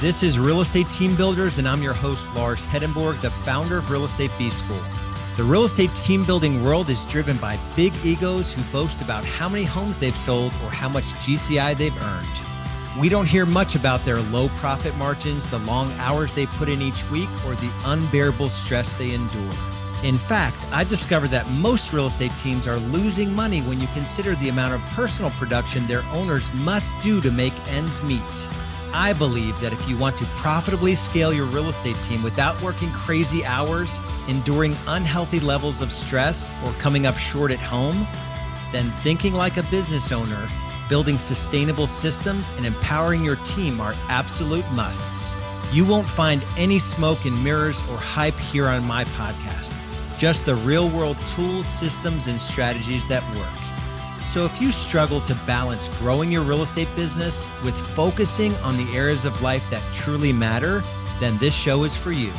This 0.00 0.22
is 0.22 0.38
Real 0.38 0.60
Estate 0.60 0.88
Team 0.92 1.16
Builders, 1.16 1.58
and 1.58 1.68
I'm 1.68 1.82
your 1.82 1.92
host, 1.92 2.32
Lars 2.32 2.64
Hedenborg, 2.64 3.20
the 3.20 3.32
founder 3.32 3.78
of 3.78 3.90
Real 3.90 4.04
Estate 4.04 4.30
B 4.38 4.48
School. 4.48 4.80
The 5.36 5.42
real 5.42 5.64
estate 5.64 5.92
team 5.96 6.22
building 6.24 6.62
world 6.62 6.88
is 6.88 7.04
driven 7.06 7.36
by 7.36 7.58
big 7.74 7.92
egos 8.04 8.52
who 8.52 8.62
boast 8.70 9.00
about 9.00 9.24
how 9.24 9.48
many 9.48 9.64
homes 9.64 9.98
they've 9.98 10.16
sold 10.16 10.52
or 10.62 10.70
how 10.70 10.88
much 10.88 11.06
GCI 11.14 11.76
they've 11.76 12.02
earned. 12.04 12.28
We 13.00 13.08
don't 13.08 13.26
hear 13.26 13.44
much 13.44 13.74
about 13.74 14.04
their 14.04 14.20
low 14.20 14.50
profit 14.50 14.96
margins, 14.98 15.48
the 15.48 15.58
long 15.58 15.90
hours 15.94 16.32
they 16.32 16.46
put 16.46 16.68
in 16.68 16.80
each 16.80 17.10
week, 17.10 17.28
or 17.44 17.56
the 17.56 17.72
unbearable 17.84 18.50
stress 18.50 18.94
they 18.94 19.14
endure. 19.14 19.50
In 20.04 20.16
fact, 20.16 20.64
I've 20.70 20.88
discovered 20.88 21.32
that 21.32 21.50
most 21.50 21.92
real 21.92 22.06
estate 22.06 22.36
teams 22.36 22.68
are 22.68 22.76
losing 22.76 23.34
money 23.34 23.62
when 23.62 23.80
you 23.80 23.88
consider 23.94 24.36
the 24.36 24.48
amount 24.48 24.74
of 24.74 24.80
personal 24.92 25.32
production 25.32 25.88
their 25.88 26.04
owners 26.12 26.54
must 26.54 26.94
do 27.00 27.20
to 27.20 27.32
make 27.32 27.54
ends 27.70 28.00
meet. 28.00 28.22
I 28.92 29.12
believe 29.12 29.60
that 29.60 29.72
if 29.72 29.88
you 29.88 29.96
want 29.96 30.16
to 30.18 30.24
profitably 30.36 30.94
scale 30.94 31.32
your 31.32 31.46
real 31.46 31.68
estate 31.68 32.00
team 32.02 32.22
without 32.22 32.60
working 32.62 32.90
crazy 32.92 33.44
hours, 33.44 34.00
enduring 34.28 34.76
unhealthy 34.86 35.40
levels 35.40 35.80
of 35.80 35.92
stress, 35.92 36.50
or 36.64 36.72
coming 36.74 37.06
up 37.06 37.16
short 37.18 37.50
at 37.50 37.58
home, 37.58 38.06
then 38.72 38.90
thinking 39.02 39.34
like 39.34 39.56
a 39.56 39.62
business 39.64 40.12
owner, 40.12 40.48
building 40.88 41.18
sustainable 41.18 41.86
systems, 41.86 42.50
and 42.50 42.64
empowering 42.64 43.24
your 43.24 43.36
team 43.36 43.80
are 43.80 43.94
absolute 44.08 44.68
musts. 44.72 45.36
You 45.72 45.84
won't 45.84 46.08
find 46.08 46.44
any 46.56 46.78
smoke 46.78 47.24
and 47.26 47.42
mirrors 47.44 47.82
or 47.90 47.98
hype 47.98 48.38
here 48.38 48.66
on 48.66 48.84
my 48.84 49.04
podcast, 49.04 49.78
just 50.18 50.46
the 50.46 50.54
real 50.54 50.88
world 50.88 51.18
tools, 51.34 51.66
systems, 51.66 52.26
and 52.26 52.40
strategies 52.40 53.06
that 53.08 53.22
work. 53.36 53.57
So, 54.32 54.44
if 54.44 54.60
you 54.60 54.72
struggle 54.72 55.22
to 55.22 55.34
balance 55.46 55.88
growing 56.00 56.30
your 56.30 56.42
real 56.42 56.60
estate 56.60 56.88
business 56.94 57.48
with 57.64 57.74
focusing 57.96 58.54
on 58.56 58.76
the 58.76 58.84
areas 58.94 59.24
of 59.24 59.40
life 59.40 59.68
that 59.70 59.82
truly 59.94 60.34
matter, 60.34 60.84
then 61.18 61.38
this 61.38 61.54
show 61.54 61.84
is 61.84 61.96
for 61.96 62.12
you. 62.12 62.30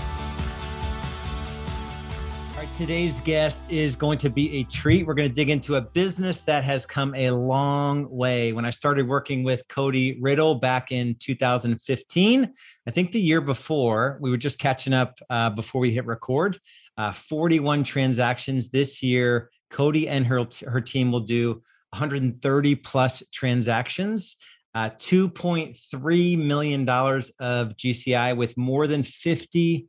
All 2.51 2.57
right, 2.57 2.71
today's 2.73 3.21
guest 3.21 3.71
is 3.71 3.95
going 3.95 4.19
to 4.19 4.29
be 4.29 4.57
a 4.57 4.65
treat. 4.65 5.07
We're 5.07 5.15
going 5.15 5.29
to 5.29 5.33
dig 5.33 5.49
into 5.49 5.77
a 5.77 5.81
business 5.81 6.43
that 6.43 6.63
has 6.63 6.85
come 6.85 7.15
a 7.15 7.31
long 7.31 8.07
way. 8.07 8.53
When 8.53 8.65
I 8.65 8.69
started 8.69 9.07
working 9.07 9.43
with 9.43 9.67
Cody 9.67 10.19
Riddle 10.21 10.53
back 10.53 10.91
in 10.91 11.15
2015, 11.15 12.53
I 12.87 12.91
think 12.91 13.11
the 13.11 13.19
year 13.19 13.41
before, 13.41 14.19
we 14.21 14.29
were 14.29 14.37
just 14.37 14.59
catching 14.59 14.93
up 14.93 15.17
uh, 15.31 15.49
before 15.49 15.81
we 15.81 15.89
hit 15.89 16.05
record. 16.05 16.59
Uh, 16.97 17.13
41 17.13 17.83
transactions 17.83 18.69
this 18.69 19.01
year. 19.01 19.49
Cody 19.71 20.07
and 20.07 20.27
her, 20.27 20.45
her 20.67 20.81
team 20.81 21.11
will 21.11 21.21
do 21.21 21.63
130 21.91 22.75
plus 22.75 23.23
transactions, 23.33 24.37
uh, 24.75 24.89
$2.3 24.91 26.37
million 26.37 26.87
of 26.87 27.75
GCI 27.77 28.37
with 28.37 28.57
more 28.57 28.87
than 28.87 29.03
50% 29.03 29.87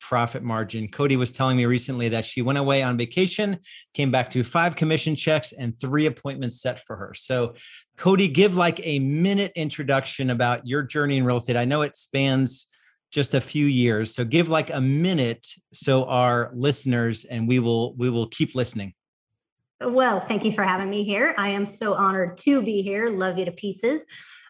profit 0.00 0.42
margin. 0.42 0.86
Cody 0.88 1.16
was 1.16 1.32
telling 1.32 1.56
me 1.56 1.66
recently 1.66 2.08
that 2.10 2.24
she 2.24 2.42
went 2.42 2.58
away 2.58 2.82
on 2.82 2.96
vacation, 2.96 3.58
came 3.92 4.12
back 4.12 4.30
to 4.30 4.44
five 4.44 4.76
commission 4.76 5.16
checks 5.16 5.52
and 5.52 5.78
three 5.80 6.06
appointments 6.06 6.62
set 6.62 6.78
for 6.84 6.94
her. 6.96 7.12
So, 7.14 7.54
Cody, 7.96 8.28
give 8.28 8.56
like 8.56 8.80
a 8.86 9.00
minute 9.00 9.50
introduction 9.56 10.30
about 10.30 10.66
your 10.66 10.84
journey 10.84 11.16
in 11.16 11.24
real 11.24 11.36
estate. 11.36 11.56
I 11.56 11.64
know 11.64 11.82
it 11.82 11.96
spans 11.96 12.68
just 13.10 13.34
a 13.34 13.40
few 13.40 13.66
years 13.66 14.14
so 14.14 14.24
give 14.24 14.48
like 14.48 14.68
a 14.74 14.80
minute 14.80 15.46
so 15.72 16.04
our 16.06 16.50
listeners 16.54 17.24
and 17.24 17.46
we 17.46 17.58
will 17.60 17.94
we 17.96 18.10
will 18.10 18.26
keep 18.26 18.54
listening 18.54 18.92
well, 19.80 20.20
thank 20.20 20.44
you 20.44 20.52
for 20.52 20.64
having 20.64 20.88
me 20.88 21.04
here. 21.04 21.34
I 21.36 21.50
am 21.50 21.66
so 21.66 21.94
honored 21.94 22.38
to 22.38 22.62
be 22.62 22.82
here. 22.82 23.10
Love 23.10 23.38
you 23.38 23.44
to 23.44 23.52
pieces. 23.52 24.04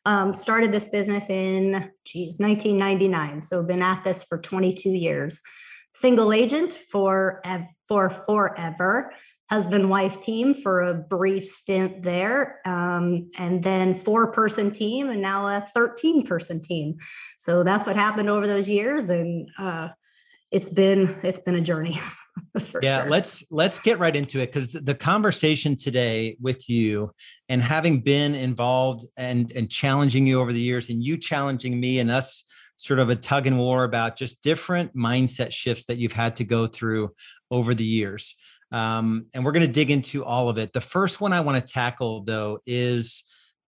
Um, 0.04 0.32
started 0.32 0.70
this 0.70 0.88
business 0.88 1.28
in, 1.28 1.90
geez, 2.04 2.38
1999. 2.38 3.42
So 3.42 3.62
been 3.64 3.82
at 3.82 4.04
this 4.04 4.22
for 4.22 4.38
22 4.38 4.90
years. 4.90 5.42
Single 5.92 6.32
agent 6.32 6.78
for 6.90 7.42
for 7.88 8.10
forever. 8.10 9.12
Husband 9.50 9.88
wife 9.88 10.20
team 10.20 10.54
for 10.54 10.82
a 10.82 10.94
brief 10.94 11.44
stint 11.44 12.02
there, 12.02 12.60
um, 12.64 13.30
and 13.38 13.62
then 13.62 13.94
four 13.94 14.32
person 14.32 14.72
team, 14.72 15.08
and 15.08 15.22
now 15.22 15.46
a 15.46 15.60
13 15.60 16.26
person 16.26 16.60
team. 16.60 16.96
So 17.38 17.62
that's 17.62 17.86
what 17.86 17.96
happened 17.96 18.28
over 18.28 18.46
those 18.46 18.68
years, 18.68 19.08
and 19.08 19.48
uh, 19.58 19.88
it's 20.50 20.68
been 20.68 21.18
it's 21.22 21.40
been 21.40 21.54
a 21.54 21.60
journey. 21.60 22.00
yeah 22.82 23.02
sure. 23.02 23.10
let's 23.10 23.44
let's 23.50 23.78
get 23.78 23.98
right 23.98 24.16
into 24.16 24.40
it 24.40 24.46
because 24.46 24.72
the 24.72 24.94
conversation 24.94 25.76
today 25.76 26.36
with 26.40 26.68
you 26.68 27.10
and 27.48 27.62
having 27.62 28.00
been 28.00 28.34
involved 28.34 29.04
and 29.18 29.52
and 29.52 29.70
challenging 29.70 30.26
you 30.26 30.40
over 30.40 30.52
the 30.52 30.60
years 30.60 30.90
and 30.90 31.02
you 31.02 31.16
challenging 31.16 31.78
me 31.78 31.98
and 31.98 32.10
us 32.10 32.44
sort 32.76 32.98
of 32.98 33.08
a 33.08 33.16
tug 33.16 33.46
and 33.46 33.58
war 33.58 33.84
about 33.84 34.16
just 34.16 34.42
different 34.42 34.94
mindset 34.94 35.50
shifts 35.50 35.84
that 35.84 35.96
you've 35.96 36.12
had 36.12 36.36
to 36.36 36.44
go 36.44 36.66
through 36.66 37.10
over 37.50 37.74
the 37.74 37.84
years. 37.84 38.36
Um, 38.70 39.26
and 39.34 39.44
we're 39.44 39.52
going 39.52 39.66
to 39.66 39.72
dig 39.72 39.90
into 39.90 40.24
all 40.24 40.48
of 40.48 40.58
it. 40.58 40.72
The 40.72 40.80
first 40.80 41.20
one 41.20 41.32
i 41.32 41.40
want 41.40 41.64
to 41.64 41.72
tackle 41.72 42.22
though 42.24 42.58
is 42.66 43.24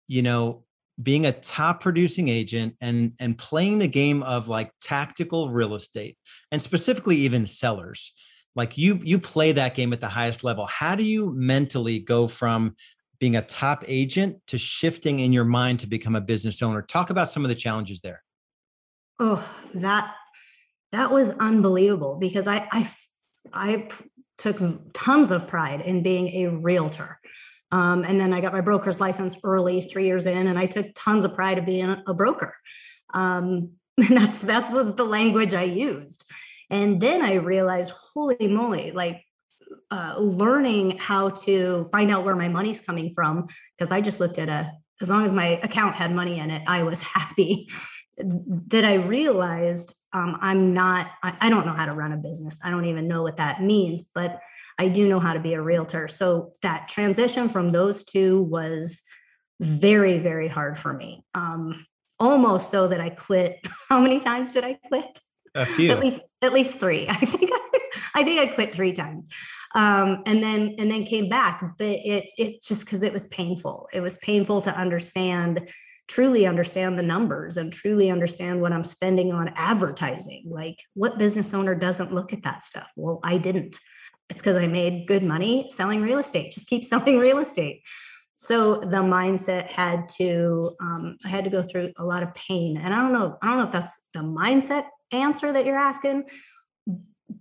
you 0.06 0.23
know 0.23 0.65
being 1.03 1.27
a 1.27 1.33
top 1.33 1.81
producing 1.81 2.29
agent 2.29 2.75
and 2.83 3.12
and 3.21 3.39
playing 3.39 3.79
the 3.79 3.89
game 3.89 4.23
of 4.23 4.49
like 4.49 4.71
tactical 4.81 5.50
real 5.50 5.75
estate 5.75 6.17
and 6.50 6.61
specifically 6.61 7.17
even 7.17 7.47
sellers 7.47 8.12
like 8.54 8.76
you 8.76 9.00
you 9.02 9.18
play 9.18 9.52
that 9.52 9.74
game 9.74 9.92
at 9.92 10.00
the 10.00 10.08
highest 10.08 10.44
level. 10.44 10.66
How 10.66 10.94
do 10.94 11.04
you 11.04 11.32
mentally 11.32 11.98
go 11.98 12.28
from 12.28 12.74
being 13.18 13.36
a 13.36 13.42
top 13.42 13.84
agent 13.86 14.38
to 14.48 14.58
shifting 14.58 15.20
in 15.20 15.32
your 15.32 15.44
mind 15.44 15.80
to 15.80 15.86
become 15.86 16.16
a 16.16 16.20
business 16.20 16.62
owner? 16.62 16.82
Talk 16.82 17.10
about 17.10 17.30
some 17.30 17.44
of 17.44 17.48
the 17.48 17.54
challenges 17.54 18.00
there. 18.00 18.22
Oh 19.18 19.46
that 19.74 20.14
that 20.92 21.10
was 21.10 21.30
unbelievable 21.38 22.16
because 22.20 22.46
i 22.46 22.66
i 22.72 22.90
i 23.52 23.88
took 24.38 24.60
tons 24.92 25.30
of 25.30 25.46
pride 25.46 25.80
in 25.80 26.02
being 26.02 26.28
a 26.44 26.48
realtor. 26.48 27.19
Um, 27.70 28.04
and 28.04 28.20
then 28.20 28.34
i 28.34 28.40
got 28.40 28.52
my 28.52 28.60
broker's 28.60 29.00
license 29.00 29.36
early 29.44 29.80
three 29.80 30.04
years 30.04 30.26
in 30.26 30.46
and 30.46 30.58
i 30.58 30.66
took 30.66 30.88
tons 30.94 31.24
of 31.24 31.34
pride 31.34 31.58
of 31.58 31.64
being 31.64 31.96
a 32.06 32.14
broker. 32.14 32.54
Um, 33.14 33.72
and 33.98 34.16
that's 34.16 34.40
that's 34.40 34.72
was 34.72 34.94
the 34.94 35.04
language 35.04 35.52
i 35.52 35.62
used 35.62 36.24
and 36.72 37.00
then 37.00 37.22
I 37.22 37.34
realized, 37.34 37.93
holy 37.93 38.49
moly, 38.49 38.93
like 38.93 39.22
uh, 39.91 40.15
learning 40.19 40.97
how 40.99 41.28
to 41.28 41.84
find 41.93 42.10
out 42.10 42.25
where 42.25 42.34
my 42.34 42.49
money's 42.49 42.81
coming 42.81 43.12
from, 43.12 43.47
because 43.77 43.93
I 43.93 44.00
just 44.00 44.19
looked 44.19 44.38
at 44.38 44.49
a, 44.49 44.72
as 45.03 45.11
long 45.11 45.25
as 45.25 45.32
my 45.32 45.61
account 45.62 45.97
had 45.97 46.12
money 46.12 46.38
in 46.38 46.50
it, 46.50 46.62
I 46.66 46.82
was 46.82 47.03
happy. 47.16 47.69
that 48.16 48.84
I 48.84 48.94
realized 48.94 49.94
um, 50.12 50.38
I'm 50.41 50.72
not, 50.75 51.11
I, 51.22 51.37
I 51.41 51.50
don't 51.50 51.66
know 51.66 51.72
how 51.72 51.87
to 51.87 51.93
run 51.93 52.12
a 52.12 52.16
business. 52.16 52.59
I 52.65 52.71
don't 52.71 52.87
even 52.87 53.06
know 53.06 53.22
what 53.22 53.37
that 53.37 53.62
means, 53.62 54.03
but 54.15 54.41
I 54.78 54.88
do 54.88 55.06
know 55.06 55.21
how 55.21 55.34
to 55.34 55.41
be 55.41 55.53
a 55.53 55.62
realtor. 55.62 56.09
So 56.09 56.53
that 56.62 56.88
transition 56.88 57.50
from 57.50 57.72
those 57.72 58.03
two 58.03 58.44
was 58.44 59.03
very, 59.61 60.19
very 60.19 60.49
hard 60.49 60.78
for 60.78 60.94
me. 60.94 61.25
Um, 61.34 61.87
almost 62.19 62.71
so 62.71 62.88
that 62.88 63.00
I 63.00 63.11
quit. 63.11 63.59
How 63.88 64.00
many 64.00 64.21
times 64.21 64.53
did 64.53 64.65
I 64.65 64.75
quit? 64.75 65.19
A 65.54 65.66
few. 65.66 65.90
At 65.90 66.00
least 66.00 66.20
at 66.40 66.52
least 66.52 66.78
three. 66.78 67.06
I 67.08 67.14
think 67.14 67.50
I, 67.52 67.60
I 68.16 68.24
think 68.24 68.40
I 68.40 68.54
quit 68.54 68.72
three 68.72 68.92
times. 68.92 69.30
Um, 69.74 70.22
and 70.26 70.42
then 70.42 70.74
and 70.78 70.90
then 70.90 71.04
came 71.04 71.28
back. 71.28 71.62
But 71.78 71.86
it 71.86 72.30
it's 72.38 72.68
just 72.68 72.84
because 72.84 73.02
it 73.02 73.12
was 73.12 73.26
painful. 73.28 73.88
It 73.92 74.00
was 74.00 74.18
painful 74.18 74.62
to 74.62 74.76
understand, 74.76 75.70
truly 76.08 76.46
understand 76.46 76.98
the 76.98 77.02
numbers 77.02 77.56
and 77.56 77.72
truly 77.72 78.10
understand 78.10 78.60
what 78.60 78.72
I'm 78.72 78.84
spending 78.84 79.32
on 79.32 79.52
advertising. 79.56 80.44
Like 80.46 80.78
what 80.94 81.18
business 81.18 81.52
owner 81.52 81.74
doesn't 81.74 82.14
look 82.14 82.32
at 82.32 82.42
that 82.42 82.62
stuff? 82.62 82.90
Well, 82.96 83.20
I 83.22 83.38
didn't. 83.38 83.78
It's 84.30 84.40
because 84.40 84.56
I 84.56 84.66
made 84.66 85.06
good 85.06 85.22
money 85.22 85.69
selling 85.70 86.00
real 86.00 86.19
estate. 86.19 86.52
Just 86.52 86.69
keep 86.69 86.84
selling 86.92 87.19
real 87.19 87.38
estate 87.38 87.82
so 88.42 88.74
the 88.74 88.96
mindset 88.96 89.69
had 89.69 90.08
to 90.08 90.74
um, 90.80 91.16
i 91.24 91.28
had 91.28 91.44
to 91.44 91.50
go 91.50 91.62
through 91.62 91.92
a 91.96 92.04
lot 92.04 92.24
of 92.24 92.34
pain 92.34 92.76
and 92.76 92.93
i 92.93 92.98
don't 92.98 93.12
know 93.12 93.38
i 93.40 93.46
don't 93.46 93.58
know 93.58 93.66
if 93.66 93.72
that's 93.72 94.00
the 94.14 94.20
mindset 94.20 94.87
answer 95.12 95.53
that 95.53 95.64
you're 95.64 95.79
asking 95.79 96.25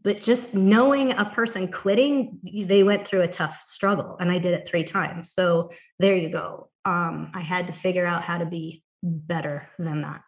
but 0.04 0.22
just 0.22 0.54
knowing 0.54 1.12
a 1.14 1.26
person 1.26 1.72
quitting 1.72 2.40
they 2.44 2.84
went 2.84 3.08
through 3.08 3.22
a 3.22 3.28
tough 3.28 3.62
struggle 3.64 4.18
and 4.20 4.32
i 4.32 4.38
did 4.38 4.54
it 4.54 4.68
three 4.68 4.84
times. 4.84 5.32
So 5.32 5.72
there 6.00 6.16
you 6.16 6.30
go. 6.30 6.70
Um, 6.86 7.32
i 7.34 7.42
had 7.42 7.68
to 7.68 7.74
figure 7.74 8.06
out 8.06 8.24
how 8.24 8.38
to 8.38 8.46
be 8.46 8.84
better 9.04 9.70
than 9.78 10.02
that. 10.02 10.22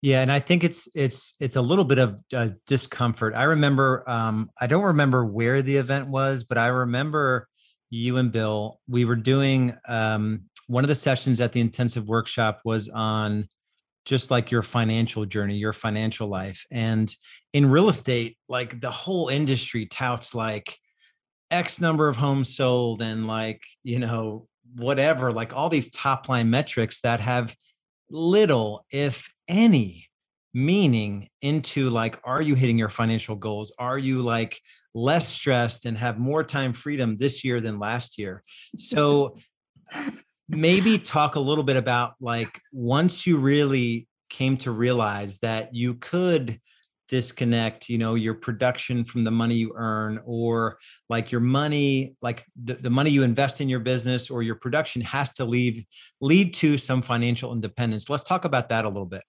Yeah 0.00 0.22
and 0.22 0.32
i 0.32 0.40
think 0.40 0.64
it's 0.64 0.88
it's 0.94 1.34
it's 1.40 1.56
a 1.56 1.62
little 1.62 1.84
bit 1.84 1.98
of 1.98 2.20
uh, 2.32 2.50
discomfort. 2.66 3.34
I 3.34 3.44
remember 3.44 4.08
um, 4.08 4.50
i 4.60 4.66
don't 4.66 4.84
remember 4.84 5.24
where 5.24 5.62
the 5.62 5.76
event 5.76 6.08
was 6.08 6.44
but 6.44 6.58
i 6.58 6.68
remember 6.68 7.48
you 7.90 8.16
and 8.16 8.32
bill 8.32 8.80
we 8.88 9.04
were 9.04 9.16
doing 9.16 9.76
um, 9.86 10.40
one 10.66 10.84
of 10.84 10.88
the 10.88 10.94
sessions 10.94 11.40
at 11.40 11.52
the 11.52 11.60
intensive 11.60 12.08
workshop 12.08 12.60
was 12.64 12.88
on 12.88 13.48
just 14.04 14.30
like 14.30 14.50
your 14.50 14.62
financial 14.62 15.24
journey, 15.24 15.56
your 15.56 15.72
financial 15.72 16.26
life. 16.26 16.64
And 16.70 17.14
in 17.52 17.70
real 17.70 17.88
estate, 17.88 18.36
like 18.48 18.80
the 18.80 18.90
whole 18.90 19.28
industry 19.28 19.86
touts 19.86 20.34
like 20.34 20.76
X 21.50 21.80
number 21.80 22.08
of 22.08 22.16
homes 22.16 22.54
sold 22.54 23.02
and 23.02 23.26
like, 23.26 23.62
you 23.84 23.98
know, 23.98 24.48
whatever, 24.74 25.30
like 25.30 25.54
all 25.54 25.68
these 25.68 25.90
top 25.90 26.28
line 26.28 26.50
metrics 26.50 27.00
that 27.00 27.20
have 27.20 27.54
little, 28.10 28.84
if 28.90 29.32
any, 29.48 30.08
meaning 30.54 31.28
into 31.40 31.90
like, 31.90 32.18
are 32.24 32.42
you 32.42 32.54
hitting 32.54 32.78
your 32.78 32.88
financial 32.88 33.36
goals? 33.36 33.72
Are 33.78 33.98
you 33.98 34.22
like 34.22 34.60
less 34.94 35.28
stressed 35.28 35.86
and 35.86 35.96
have 35.96 36.18
more 36.18 36.42
time 36.44 36.72
freedom 36.72 37.16
this 37.16 37.44
year 37.44 37.60
than 37.60 37.78
last 37.78 38.18
year? 38.18 38.42
So 38.76 39.36
maybe 40.48 40.98
talk 40.98 41.36
a 41.36 41.40
little 41.40 41.64
bit 41.64 41.76
about 41.76 42.14
like 42.20 42.60
once 42.72 43.26
you 43.26 43.38
really 43.38 44.06
came 44.28 44.56
to 44.56 44.70
realize 44.70 45.38
that 45.38 45.74
you 45.74 45.94
could 45.94 46.60
disconnect 47.08 47.90
you 47.90 47.98
know 47.98 48.14
your 48.14 48.32
production 48.32 49.04
from 49.04 49.22
the 49.22 49.30
money 49.30 49.54
you 49.54 49.70
earn 49.76 50.18
or 50.24 50.78
like 51.10 51.30
your 51.30 51.42
money 51.42 52.16
like 52.22 52.42
the, 52.64 52.72
the 52.72 52.88
money 52.88 53.10
you 53.10 53.22
invest 53.22 53.60
in 53.60 53.68
your 53.68 53.80
business 53.80 54.30
or 54.30 54.42
your 54.42 54.54
production 54.54 55.02
has 55.02 55.30
to 55.30 55.44
leave 55.44 55.84
lead 56.22 56.54
to 56.54 56.78
some 56.78 57.02
financial 57.02 57.52
independence. 57.52 58.08
Let's 58.08 58.24
talk 58.24 58.46
about 58.46 58.70
that 58.70 58.86
a 58.86 58.88
little 58.88 59.04
bit. 59.04 59.22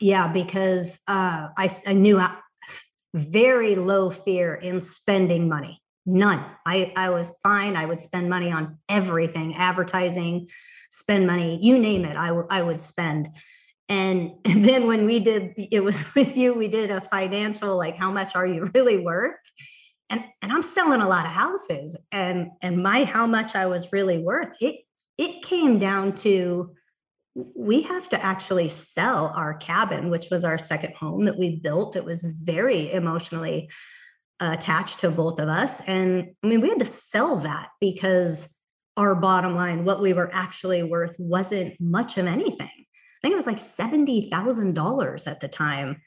Yeah 0.00 0.26
because 0.26 0.98
uh, 1.06 1.48
I, 1.56 1.70
I 1.86 1.92
knew 1.92 2.18
I, 2.18 2.36
very 3.14 3.76
low 3.76 4.10
fear 4.10 4.54
in 4.54 4.80
spending 4.80 5.48
money 5.48 5.80
none. 6.06 6.44
I, 6.64 6.92
I 6.96 7.10
was 7.10 7.36
fine. 7.42 7.76
I 7.76 7.84
would 7.84 8.00
spend 8.00 8.30
money 8.30 8.50
on 8.52 8.78
everything 8.88 9.54
advertising 9.56 10.48
spend 10.90 11.26
money 11.26 11.58
you 11.62 11.78
name 11.78 12.04
it 12.04 12.16
I, 12.16 12.28
w- 12.28 12.46
I 12.50 12.62
would 12.62 12.80
spend. 12.80 13.28
And, 13.88 14.32
and 14.44 14.64
then 14.64 14.86
when 14.86 15.06
we 15.06 15.20
did 15.20 15.54
it 15.56 15.82
was 15.84 16.02
with 16.14 16.36
you 16.36 16.54
we 16.54 16.68
did 16.68 16.90
a 16.90 17.00
financial 17.00 17.76
like 17.76 17.96
how 17.96 18.10
much 18.10 18.34
are 18.34 18.46
you 18.46 18.70
really 18.74 18.98
worth? 18.98 19.36
And 20.08 20.24
and 20.40 20.52
i'm 20.52 20.62
selling 20.62 21.00
a 21.00 21.08
lot 21.08 21.26
of 21.26 21.32
houses 21.32 21.98
and 22.12 22.50
and 22.62 22.80
my 22.80 23.02
how 23.02 23.26
much 23.26 23.56
i 23.56 23.66
was 23.66 23.92
really 23.92 24.18
worth 24.18 24.54
it 24.60 24.76
it 25.18 25.42
came 25.42 25.80
down 25.80 26.12
to 26.12 26.76
we 27.34 27.82
have 27.82 28.08
to 28.10 28.24
actually 28.24 28.68
sell 28.68 29.32
our 29.34 29.54
cabin 29.54 30.08
which 30.08 30.28
was 30.30 30.44
our 30.44 30.58
second 30.58 30.94
home 30.94 31.24
that 31.24 31.40
we 31.40 31.56
built 31.56 31.94
that 31.94 32.04
was 32.04 32.22
very 32.22 32.92
emotionally 32.92 33.68
attached 34.40 35.00
to 35.00 35.10
both 35.10 35.38
of 35.38 35.48
us 35.48 35.80
and 35.82 36.28
i 36.42 36.46
mean 36.46 36.60
we 36.60 36.68
had 36.68 36.78
to 36.78 36.84
sell 36.84 37.36
that 37.36 37.70
because 37.80 38.54
our 38.96 39.14
bottom 39.14 39.54
line 39.54 39.84
what 39.84 40.00
we 40.00 40.12
were 40.12 40.30
actually 40.32 40.82
worth 40.82 41.16
wasn't 41.18 41.74
much 41.80 42.18
of 42.18 42.26
anything 42.26 42.86
I 43.16 43.28
think 43.28 43.32
it 43.32 43.36
was 43.36 43.46
like 43.46 43.56
$70,000 43.56 45.26
at 45.26 45.40
the 45.40 45.48
time. 45.48 46.02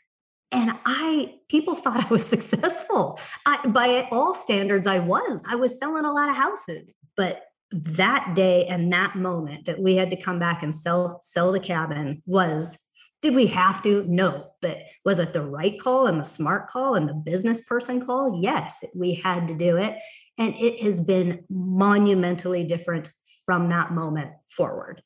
And 0.51 0.71
I, 0.85 1.35
people 1.49 1.75
thought 1.75 2.05
I 2.05 2.07
was 2.07 2.25
successful. 2.25 3.19
I, 3.45 3.65
by 3.67 4.07
all 4.11 4.33
standards, 4.33 4.87
I 4.87 4.99
was. 4.99 5.43
I 5.49 5.55
was 5.55 5.77
selling 5.77 6.05
a 6.05 6.13
lot 6.13 6.29
of 6.29 6.35
houses. 6.35 6.93
But 7.17 7.43
that 7.71 8.33
day 8.35 8.65
and 8.65 8.91
that 8.93 9.15
moment 9.15 9.65
that 9.65 9.79
we 9.79 9.95
had 9.95 10.09
to 10.09 10.15
come 10.15 10.39
back 10.39 10.63
and 10.63 10.73
sell 10.73 11.19
sell 11.21 11.51
the 11.51 11.59
cabin 11.59 12.23
was 12.25 12.79
did 13.21 13.35
we 13.35 13.47
have 13.47 13.83
to? 13.83 14.05
No. 14.07 14.51
But 14.61 14.79
was 15.05 15.19
it 15.19 15.33
the 15.33 15.41
right 15.41 15.79
call 15.79 16.07
and 16.07 16.19
the 16.19 16.25
smart 16.25 16.67
call 16.67 16.95
and 16.95 17.07
the 17.07 17.13
business 17.13 17.61
person 17.61 18.05
call? 18.05 18.41
Yes 18.41 18.83
we 18.95 19.13
had 19.13 19.47
to 19.47 19.55
do 19.55 19.77
it. 19.77 19.97
And 20.37 20.55
it 20.55 20.81
has 20.83 21.01
been 21.01 21.43
monumentally 21.49 22.63
different 22.63 23.09
from 23.45 23.69
that 23.69 23.91
moment 23.91 24.31
forward. 24.49 25.01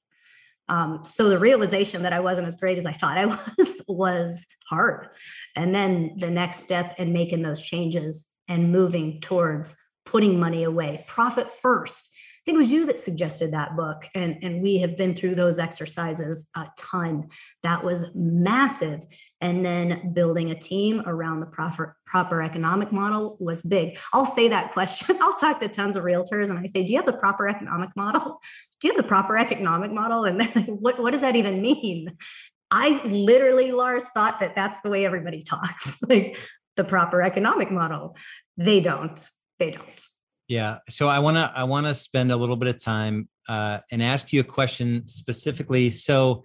Um, 0.70 1.04
so 1.04 1.28
the 1.28 1.40
realization 1.40 2.04
that 2.04 2.14
I 2.14 2.20
wasn't 2.20 2.48
as 2.48 2.56
great 2.56 2.78
as 2.78 2.86
I 2.86 2.94
thought 2.94 3.18
I 3.18 3.26
was 3.58 3.84
was 3.88 4.46
hard. 4.70 5.10
And 5.56 5.74
then 5.74 6.16
the 6.18 6.32
next 6.32 6.60
step 6.60 6.96
in 7.00 7.14
making 7.14 7.42
those 7.42 7.62
changes 7.62 8.30
and 8.48 8.72
moving 8.72 9.22
towards 9.22 9.76
putting 10.06 10.40
money 10.40 10.64
away, 10.64 11.04
profit 11.08 11.50
first, 11.50 12.13
think 12.46 12.56
it 12.56 12.60
was 12.60 12.72
you 12.72 12.86
that 12.88 13.00
suggested 13.00 13.52
that 13.52 13.76
book. 13.76 14.08
And, 14.16 14.38
and 14.42 14.62
we 14.62 14.80
have 14.80 14.98
been 14.98 15.16
through 15.16 15.36
those 15.36 15.60
exercises 15.60 16.50
a 16.56 16.68
ton. 16.78 17.30
That 17.64 17.84
was 17.84 18.14
massive. 18.16 19.02
And 19.40 19.66
then 19.66 20.12
building 20.14 20.52
a 20.52 20.56
team 20.56 21.04
around 21.06 21.40
the 21.40 21.46
proper, 21.46 21.96
proper 22.06 22.42
economic 22.42 22.92
model 22.92 23.38
was 23.40 23.64
big. 23.64 23.98
I'll 24.14 24.26
say 24.26 24.50
that 24.50 24.74
question. 24.74 25.18
I'll 25.22 25.38
talk 25.38 25.62
to 25.62 25.70
tons 25.70 25.96
of 25.96 26.04
realtors 26.04 26.50
and 26.50 26.60
I 26.60 26.66
say, 26.66 26.84
Do 26.84 26.92
you 26.92 27.00
have 27.00 27.06
the 27.06 27.14
proper 27.14 27.48
economic 27.48 27.90
model? 27.96 28.40
Do 28.82 28.88
you 28.88 28.94
have 28.94 29.02
the 29.02 29.08
proper 29.08 29.38
economic 29.38 29.92
model? 29.92 30.26
And 30.26 30.38
like, 30.38 30.68
what, 30.68 31.00
what 31.00 31.12
does 31.12 31.22
that 31.22 31.36
even 31.36 31.62
mean? 31.62 32.18
I 32.70 33.02
literally, 33.06 33.72
Lars, 33.72 34.04
thought 34.06 34.40
that 34.40 34.56
that's 34.56 34.82
the 34.82 34.90
way 34.90 35.06
everybody 35.06 35.44
talks, 35.44 36.02
like 36.10 36.38
the 36.76 36.84
proper 36.84 37.22
economic 37.22 37.72
model. 37.72 38.18
They 38.58 38.82
don't. 38.82 39.30
They 39.60 39.72
don't. 39.72 40.04
Yeah. 40.54 40.78
So 40.88 41.08
I 41.08 41.18
want 41.18 41.36
to 41.36 41.52
I 41.56 41.64
want 41.64 41.88
to 41.88 41.96
spend 41.96 42.32
a 42.32 42.38
little 42.38 42.56
bit 42.56 42.70
of 42.70 42.80
time 42.80 43.28
uh, 43.50 43.80
and 43.92 44.04
ask 44.04 44.32
you 44.32 44.40
a 44.40 44.44
question 44.44 45.08
specifically. 45.08 45.90
So 45.90 46.44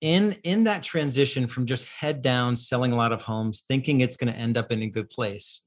in 0.00 0.34
in 0.44 0.64
that 0.64 0.82
transition 0.82 1.46
from 1.46 1.66
just 1.66 1.86
head 1.90 2.22
down 2.22 2.56
selling 2.56 2.90
a 2.90 2.96
lot 2.96 3.12
of 3.12 3.20
homes, 3.20 3.64
thinking 3.68 4.00
it's 4.00 4.16
going 4.16 4.32
to 4.32 4.38
end 4.38 4.56
up 4.56 4.72
in 4.72 4.80
a 4.80 4.86
good 4.86 5.10
place, 5.10 5.60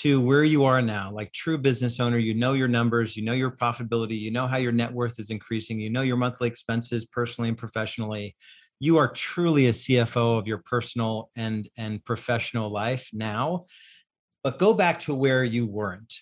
to 0.00 0.20
where 0.20 0.42
you 0.42 0.64
are 0.64 0.82
now, 0.82 1.12
like 1.12 1.32
true 1.32 1.58
business 1.58 2.00
owner, 2.00 2.18
you 2.18 2.34
know 2.34 2.54
your 2.54 2.66
numbers, 2.66 3.16
you 3.16 3.24
know 3.24 3.34
your 3.34 3.52
profitability, 3.52 4.18
you 4.18 4.32
know 4.32 4.48
how 4.48 4.56
your 4.56 4.72
net 4.72 4.92
worth 4.92 5.20
is 5.20 5.30
increasing, 5.30 5.78
you 5.78 5.90
know 5.90 6.02
your 6.02 6.16
monthly 6.16 6.48
expenses 6.48 7.04
personally 7.04 7.50
and 7.50 7.56
professionally. 7.56 8.34
You 8.80 8.96
are 8.96 9.12
truly 9.12 9.68
a 9.68 9.72
CFO 9.72 10.40
of 10.40 10.48
your 10.48 10.58
personal 10.58 11.28
and 11.36 11.68
and 11.78 12.04
professional 12.04 12.68
life 12.68 13.10
now. 13.12 13.60
But 14.42 14.58
go 14.58 14.74
back 14.74 14.98
to 15.00 15.14
where 15.14 15.44
you 15.44 15.66
weren't 15.66 16.12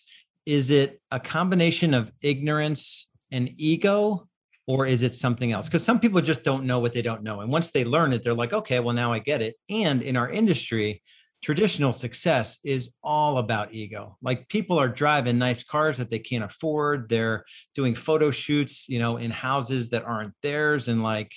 is 0.46 0.70
it 0.70 1.00
a 1.10 1.20
combination 1.20 1.94
of 1.94 2.12
ignorance 2.22 3.08
and 3.30 3.50
ego 3.56 4.28
or 4.66 4.86
is 4.86 5.02
it 5.02 5.14
something 5.14 5.52
else? 5.52 5.66
Because 5.66 5.84
some 5.84 6.00
people 6.00 6.20
just 6.20 6.44
don't 6.44 6.64
know 6.64 6.78
what 6.78 6.92
they 6.92 7.02
don't 7.02 7.22
know 7.22 7.40
and 7.40 7.50
once 7.50 7.70
they 7.70 7.84
learn 7.84 8.12
it 8.12 8.22
they're 8.22 8.34
like 8.34 8.52
okay 8.52 8.80
well 8.80 8.94
now 8.94 9.12
i 9.12 9.18
get 9.18 9.42
it. 9.42 9.56
And 9.70 10.02
in 10.02 10.16
our 10.16 10.30
industry 10.30 11.02
traditional 11.42 11.92
success 11.92 12.58
is 12.64 12.94
all 13.02 13.38
about 13.38 13.74
ego. 13.74 14.16
Like 14.22 14.48
people 14.48 14.78
are 14.78 14.88
driving 14.88 15.38
nice 15.38 15.64
cars 15.64 15.98
that 15.98 16.08
they 16.08 16.20
can't 16.20 16.44
afford 16.44 17.08
they're 17.08 17.44
doing 17.74 17.94
photo 17.94 18.30
shoots 18.30 18.88
you 18.88 18.98
know 18.98 19.16
in 19.16 19.30
houses 19.30 19.90
that 19.90 20.04
aren't 20.04 20.34
theirs 20.42 20.88
and 20.88 21.02
like 21.02 21.32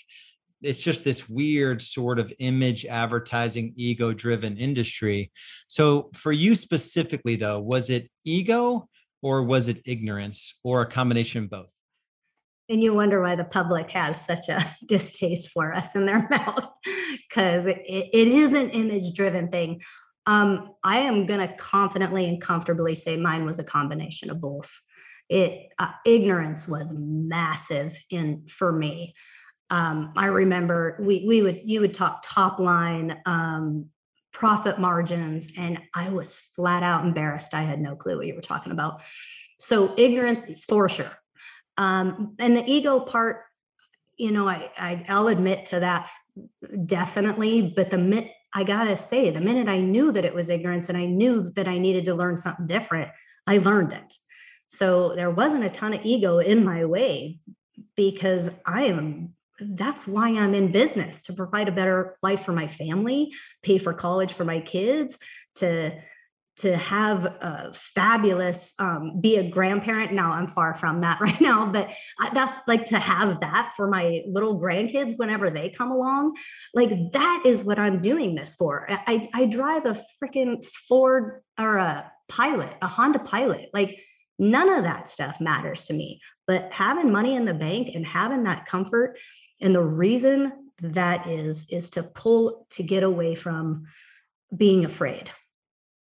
it's 0.61 0.81
just 0.81 1.03
this 1.03 1.29
weird 1.29 1.81
sort 1.81 2.17
of 2.17 2.33
image 2.39 2.85
advertising 2.85 3.73
ego 3.75 4.13
driven 4.13 4.57
industry. 4.57 5.31
So 5.67 6.09
for 6.13 6.31
you 6.31 6.55
specifically 6.55 7.35
though 7.35 7.59
was 7.59 7.89
it 7.89 8.09
ego 8.23 8.87
or 9.25 9.41
was 9.41 9.67
it 9.69 9.81
ignorance 9.87 10.53
or 10.63 10.83
a 10.83 10.85
combination 10.85 11.45
of 11.45 11.49
both? 11.49 11.73
And 12.69 12.83
you 12.83 12.93
wonder 12.93 13.19
why 13.23 13.33
the 13.35 13.43
public 13.43 13.89
has 13.89 14.23
such 14.23 14.49
a 14.49 14.63
distaste 14.85 15.49
for 15.49 15.73
us 15.73 15.95
in 15.95 16.05
their 16.05 16.27
mouth 16.29 16.69
because 17.27 17.65
it, 17.65 17.81
it 17.87 18.27
is 18.27 18.53
an 18.53 18.69
image 18.69 19.15
driven 19.15 19.47
thing. 19.47 19.81
Um, 20.27 20.75
I 20.83 20.97
am 20.97 21.25
going 21.25 21.39
to 21.39 21.51
confidently 21.55 22.29
and 22.29 22.39
comfortably 22.39 22.93
say 22.93 23.17
mine 23.17 23.45
was 23.45 23.57
a 23.57 23.63
combination 23.63 24.29
of 24.29 24.39
both. 24.39 24.71
It 25.27 25.69
uh, 25.79 25.89
ignorance 26.05 26.67
was 26.67 26.93
massive 26.95 27.97
in 28.11 28.45
for 28.47 28.71
me. 28.71 29.15
Um, 29.71 30.13
I 30.15 30.27
remember 30.27 30.99
we 31.01 31.25
we 31.27 31.41
would 31.41 31.61
you 31.63 31.81
would 31.81 31.95
talk 31.95 32.21
top 32.23 32.59
line 32.59 33.19
um, 33.25 33.89
profit 34.35 34.77
margins. 34.77 35.49
And 35.57 35.81
I 35.93 36.09
was 36.09 36.35
flat 36.35 36.83
out 36.83 37.05
embarrassed. 37.05 37.53
I 37.53 37.61
had 37.61 37.79
no 37.79 37.95
clue 37.95 38.17
what 38.17 38.27
you 38.27 38.35
were 38.35 38.41
talking 38.41 38.73
about. 38.73 39.01
So 39.59 39.93
ignorance 39.97 40.65
for 40.65 40.89
sure. 40.89 41.11
Um, 41.77 42.35
and 42.37 42.55
the 42.55 42.63
ego 42.69 42.99
part, 42.99 43.43
you 44.17 44.33
know, 44.33 44.47
I, 44.47 44.69
I 44.77 45.05
I'll 45.07 45.29
admit 45.29 45.67
to 45.67 45.79
that 45.79 46.09
definitely. 46.85 47.73
But 47.75 47.91
the 47.91 47.97
minute 47.97 48.31
I 48.53 48.65
gotta 48.65 48.97
say, 48.97 49.29
the 49.29 49.39
minute 49.39 49.69
I 49.69 49.79
knew 49.79 50.11
that 50.11 50.25
it 50.25 50.33
was 50.33 50.49
ignorance 50.49 50.89
and 50.89 50.97
I 50.97 51.05
knew 51.05 51.49
that 51.51 51.67
I 51.67 51.77
needed 51.77 52.05
to 52.05 52.13
learn 52.13 52.37
something 52.37 52.67
different, 52.67 53.11
I 53.47 53.59
learned 53.59 53.93
it. 53.93 54.13
So 54.67 55.15
there 55.15 55.31
wasn't 55.31 55.63
a 55.63 55.69
ton 55.69 55.93
of 55.93 56.03
ego 56.03 56.39
in 56.39 56.65
my 56.65 56.83
way 56.83 57.39
because 57.95 58.51
I 58.65 58.83
am 58.83 59.33
that's 59.59 60.07
why 60.07 60.29
I'm 60.29 60.53
in 60.53 60.71
business 60.71 61.21
to 61.23 61.33
provide 61.33 61.67
a 61.67 61.71
better 61.71 62.15
life 62.21 62.43
for 62.43 62.51
my 62.51 62.67
family, 62.67 63.33
pay 63.63 63.77
for 63.77 63.93
college 63.93 64.33
for 64.33 64.45
my 64.45 64.59
kids, 64.59 65.17
to 65.55 65.97
to 66.57 66.77
have 66.77 67.25
a 67.25 67.73
fabulous 67.73 68.75
um, 68.79 69.19
be 69.19 69.35
a 69.35 69.49
grandparent. 69.49 70.13
Now 70.13 70.31
i'm 70.31 70.47
far 70.47 70.73
from 70.73 71.01
that 71.01 71.19
right 71.21 71.39
now 71.41 71.65
but 71.65 71.91
I, 72.19 72.29
that's 72.33 72.59
like 72.67 72.85
to 72.85 72.99
have 72.99 73.41
that 73.41 73.73
for 73.75 73.87
my 73.87 74.21
little 74.27 74.59
grandkids 74.59 75.17
whenever 75.17 75.49
they 75.49 75.69
come 75.69 75.91
along. 75.91 76.35
Like 76.73 77.11
that 77.13 77.43
is 77.45 77.63
what 77.63 77.79
i'm 77.79 78.01
doing 78.01 78.35
this 78.35 78.55
for. 78.55 78.87
I, 78.89 79.27
I 79.33 79.45
drive 79.45 79.85
a 79.85 79.97
freaking 80.21 80.65
ford 80.65 81.41
or 81.59 81.77
a 81.77 82.11
pilot 82.29 82.73
a 82.81 82.87
honda 82.87 83.19
pilot. 83.19 83.69
Like 83.73 83.99
none 84.39 84.69
of 84.69 84.83
that 84.83 85.07
stuff 85.07 85.41
matters 85.41 85.85
to 85.85 85.93
me. 85.93 86.21
But 86.47 86.73
having 86.73 87.11
money 87.11 87.35
in 87.35 87.45
the 87.45 87.53
bank 87.53 87.89
and 87.93 88.05
having 88.05 88.43
that 88.43 88.65
comfort 88.65 89.17
and 89.61 89.73
the 89.73 89.83
reason 89.83 90.71
that 90.81 91.27
is, 91.27 91.69
is 91.69 91.89
to 91.91 92.03
pull 92.03 92.67
to 92.71 92.83
get 92.83 93.03
away 93.03 93.35
from 93.35 93.85
being 94.55 94.85
afraid. 94.85 95.29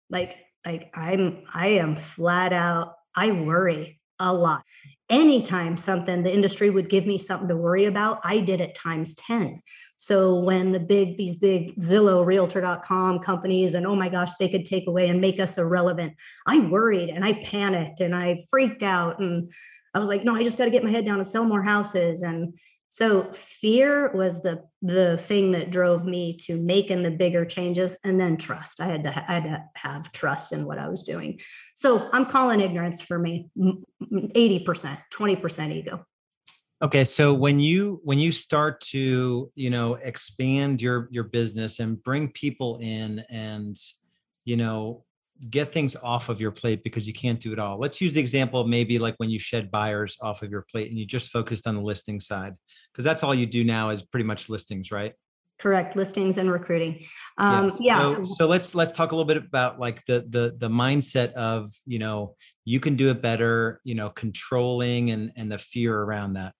Like, 0.09 0.37
like 0.65 0.91
I'm, 0.93 1.43
I 1.53 1.67
am 1.67 1.95
flat 1.95 2.53
out, 2.53 2.93
I 3.15 3.31
worry 3.31 3.99
a 4.19 4.33
lot. 4.33 4.63
Anytime 5.09 5.75
something 5.75 6.21
the 6.21 6.33
industry 6.33 6.69
would 6.69 6.89
give 6.89 7.07
me 7.07 7.17
something 7.17 7.47
to 7.47 7.57
worry 7.57 7.85
about, 7.85 8.19
I 8.23 8.39
did 8.39 8.61
it 8.61 8.75
times 8.75 9.15
10. 9.15 9.61
So 9.97 10.35
when 10.35 10.71
the 10.71 10.79
big, 10.79 11.17
these 11.17 11.37
big 11.37 11.75
Zillow, 11.77 12.23
realtor.com 12.23 13.19
companies, 13.19 13.73
and 13.73 13.87
oh 13.87 13.95
my 13.95 14.09
gosh, 14.09 14.35
they 14.35 14.49
could 14.49 14.65
take 14.65 14.87
away 14.87 15.09
and 15.09 15.19
make 15.19 15.39
us 15.39 15.57
irrelevant, 15.57 16.13
I 16.45 16.59
worried 16.59 17.09
and 17.09 17.25
I 17.25 17.33
panicked 17.43 18.01
and 18.01 18.13
I 18.13 18.39
freaked 18.51 18.83
out. 18.83 19.19
And 19.19 19.51
I 19.95 19.99
was 19.99 20.09
like, 20.09 20.23
no, 20.23 20.35
I 20.35 20.43
just 20.43 20.57
got 20.57 20.65
to 20.65 20.71
get 20.71 20.83
my 20.83 20.91
head 20.91 21.05
down 21.05 21.17
and 21.17 21.27
sell 21.27 21.45
more 21.45 21.63
houses. 21.63 22.21
And 22.21 22.53
so 22.89 23.31
fear 23.33 24.11
was 24.13 24.41
the 24.41 24.63
the 24.81 25.17
thing 25.17 25.51
that 25.51 25.69
drove 25.69 26.05
me 26.05 26.33
to 26.33 26.57
making 26.57 27.03
the 27.03 27.11
bigger 27.11 27.45
changes 27.45 27.95
and 28.03 28.19
then 28.19 28.35
trust. 28.35 28.81
I 28.81 28.87
had 28.87 29.03
to 29.03 29.09
I 29.09 29.33
had 29.33 29.43
to 29.43 29.63
have 29.75 30.11
trust 30.11 30.51
in 30.53 30.65
what 30.65 30.79
I 30.79 30.89
was 30.89 31.03
doing. 31.03 31.39
So 31.75 32.09
I'm 32.11 32.25
calling 32.25 32.61
ignorance 32.61 32.99
for 32.99 33.19
me 33.19 33.49
80%, 34.01 34.97
20% 35.13 35.71
ego. 35.71 36.03
Okay, 36.81 37.03
so 37.03 37.33
when 37.33 37.59
you 37.59 37.99
when 38.03 38.19
you 38.19 38.31
start 38.31 38.81
to, 38.81 39.51
you 39.53 39.69
know, 39.69 39.95
expand 39.95 40.81
your 40.81 41.09
your 41.11 41.25
business 41.25 41.79
and 41.79 42.01
bring 42.01 42.31
people 42.31 42.79
in 42.81 43.19
and 43.29 43.77
you 44.45 44.57
know, 44.57 45.03
get 45.49 45.71
things 45.71 45.95
off 45.95 46.29
of 46.29 46.41
your 46.41 46.51
plate 46.51 46.83
because 46.83 47.07
you 47.07 47.13
can't 47.13 47.39
do 47.39 47.53
it 47.53 47.59
all. 47.59 47.77
Let's 47.77 48.01
use 48.01 48.13
the 48.13 48.19
example 48.19 48.59
of 48.59 48.67
maybe 48.67 48.99
like 48.99 49.15
when 49.17 49.29
you 49.29 49.39
shed 49.39 49.71
buyers 49.71 50.17
off 50.21 50.41
of 50.41 50.51
your 50.51 50.65
plate 50.69 50.89
and 50.89 50.99
you 50.99 51.05
just 51.05 51.29
focused 51.29 51.67
on 51.67 51.75
the 51.75 51.81
listing 51.81 52.19
side 52.19 52.55
because 52.91 53.05
that's 53.05 53.23
all 53.23 53.33
you 53.33 53.45
do 53.45 53.63
now 53.63 53.89
is 53.89 54.01
pretty 54.01 54.25
much 54.25 54.49
listings, 54.49 54.91
right? 54.91 55.13
Correct, 55.59 55.95
listings 55.95 56.37
and 56.37 56.49
recruiting. 56.49 57.05
Um, 57.37 57.75
yeah. 57.79 57.99
So, 57.99 58.23
so 58.23 58.47
let's 58.47 58.75
let's 58.75 58.93
talk 58.93 59.11
a 59.11 59.15
little 59.15 59.27
bit 59.27 59.37
about 59.37 59.77
like 59.77 60.05
the 60.05 60.25
the 60.29 60.55
the 60.57 60.69
mindset 60.69 61.33
of 61.33 61.69
you 61.85 61.99
know 61.99 62.35
you 62.63 62.79
can 62.79 62.95
do 62.95 63.09
it 63.09 63.21
better, 63.21 63.81
you 63.83 63.93
know, 63.93 64.09
controlling 64.09 65.11
and 65.11 65.31
and 65.35 65.51
the 65.51 65.57
fear 65.57 65.97
around 65.97 66.33
that. 66.33 66.53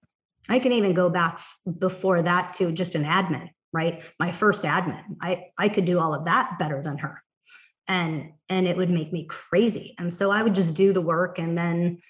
I 0.50 0.59
can 0.59 0.74
even 0.74 0.93
go 0.93 1.09
back 1.09 1.39
before 1.77 2.21
that 2.24 2.53
to 2.55 2.74
just 2.74 2.95
an 2.95 3.05
admin, 3.05 3.50
right? 3.71 4.03
My 4.19 4.33
first 4.33 4.63
admin. 4.63 5.03
I 5.21 5.45
I 5.57 5.69
could 5.69 5.86
do 5.86 6.00
all 6.00 6.13
of 6.13 6.25
that 6.25 6.59
better 6.59 6.81
than 6.81 6.98
her 6.98 7.24
and 7.89 8.31
and 8.48 8.67
it 8.67 8.77
would 8.77 8.89
make 8.89 9.12
me 9.12 9.25
crazy. 9.25 9.96
And 9.98 10.13
so 10.13 10.31
i 10.31 10.41
would 10.41 10.55
just 10.55 10.75
do 10.75 10.93
the 10.93 11.01
work 11.01 11.39
and 11.39 11.58
then 11.58 12.01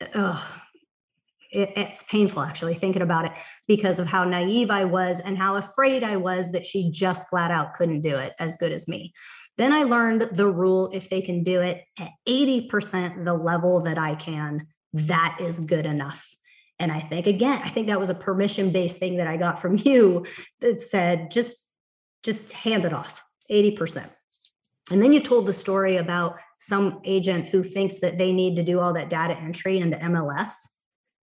it, 0.00 1.72
it's 1.74 2.02
painful 2.04 2.42
actually 2.42 2.74
thinking 2.74 3.02
about 3.02 3.24
it 3.24 3.32
because 3.66 3.98
of 3.98 4.06
how 4.06 4.24
naive 4.24 4.70
i 4.70 4.84
was 4.84 5.20
and 5.20 5.38
how 5.38 5.56
afraid 5.56 6.04
i 6.04 6.16
was 6.16 6.52
that 6.52 6.66
she 6.66 6.90
just 6.90 7.30
flat 7.30 7.50
out 7.50 7.72
couldn't 7.72 8.02
do 8.02 8.14
it 8.14 8.34
as 8.38 8.56
good 8.56 8.72
as 8.72 8.86
me. 8.86 9.12
Then 9.56 9.72
i 9.72 9.84
learned 9.84 10.22
the 10.32 10.48
rule 10.48 10.90
if 10.92 11.08
they 11.08 11.22
can 11.22 11.42
do 11.42 11.62
it 11.62 11.82
at 11.98 12.10
80% 12.28 13.24
the 13.24 13.34
level 13.34 13.80
that 13.80 13.98
i 13.98 14.14
can 14.14 14.66
that 14.92 15.38
is 15.40 15.60
good 15.60 15.86
enough. 15.86 16.34
And 16.78 16.92
i 16.92 17.00
think 17.00 17.26
again 17.26 17.62
i 17.64 17.68
think 17.68 17.86
that 17.86 18.00
was 18.00 18.10
a 18.10 18.14
permission 18.14 18.70
based 18.70 18.98
thing 18.98 19.16
that 19.16 19.26
i 19.26 19.38
got 19.38 19.58
from 19.58 19.78
you 19.82 20.26
that 20.60 20.78
said 20.80 21.30
just 21.30 21.56
just 22.22 22.52
hand 22.52 22.84
it 22.84 22.92
off 22.92 23.22
80% 23.50 24.10
and 24.90 25.02
then 25.02 25.12
you 25.12 25.20
told 25.20 25.46
the 25.46 25.52
story 25.52 25.96
about 25.96 26.36
some 26.58 27.00
agent 27.04 27.48
who 27.48 27.62
thinks 27.62 27.98
that 28.00 28.18
they 28.18 28.32
need 28.32 28.56
to 28.56 28.62
do 28.62 28.80
all 28.80 28.92
that 28.92 29.10
data 29.10 29.36
entry 29.36 29.78
into 29.78 29.96
MLS. 29.96 30.68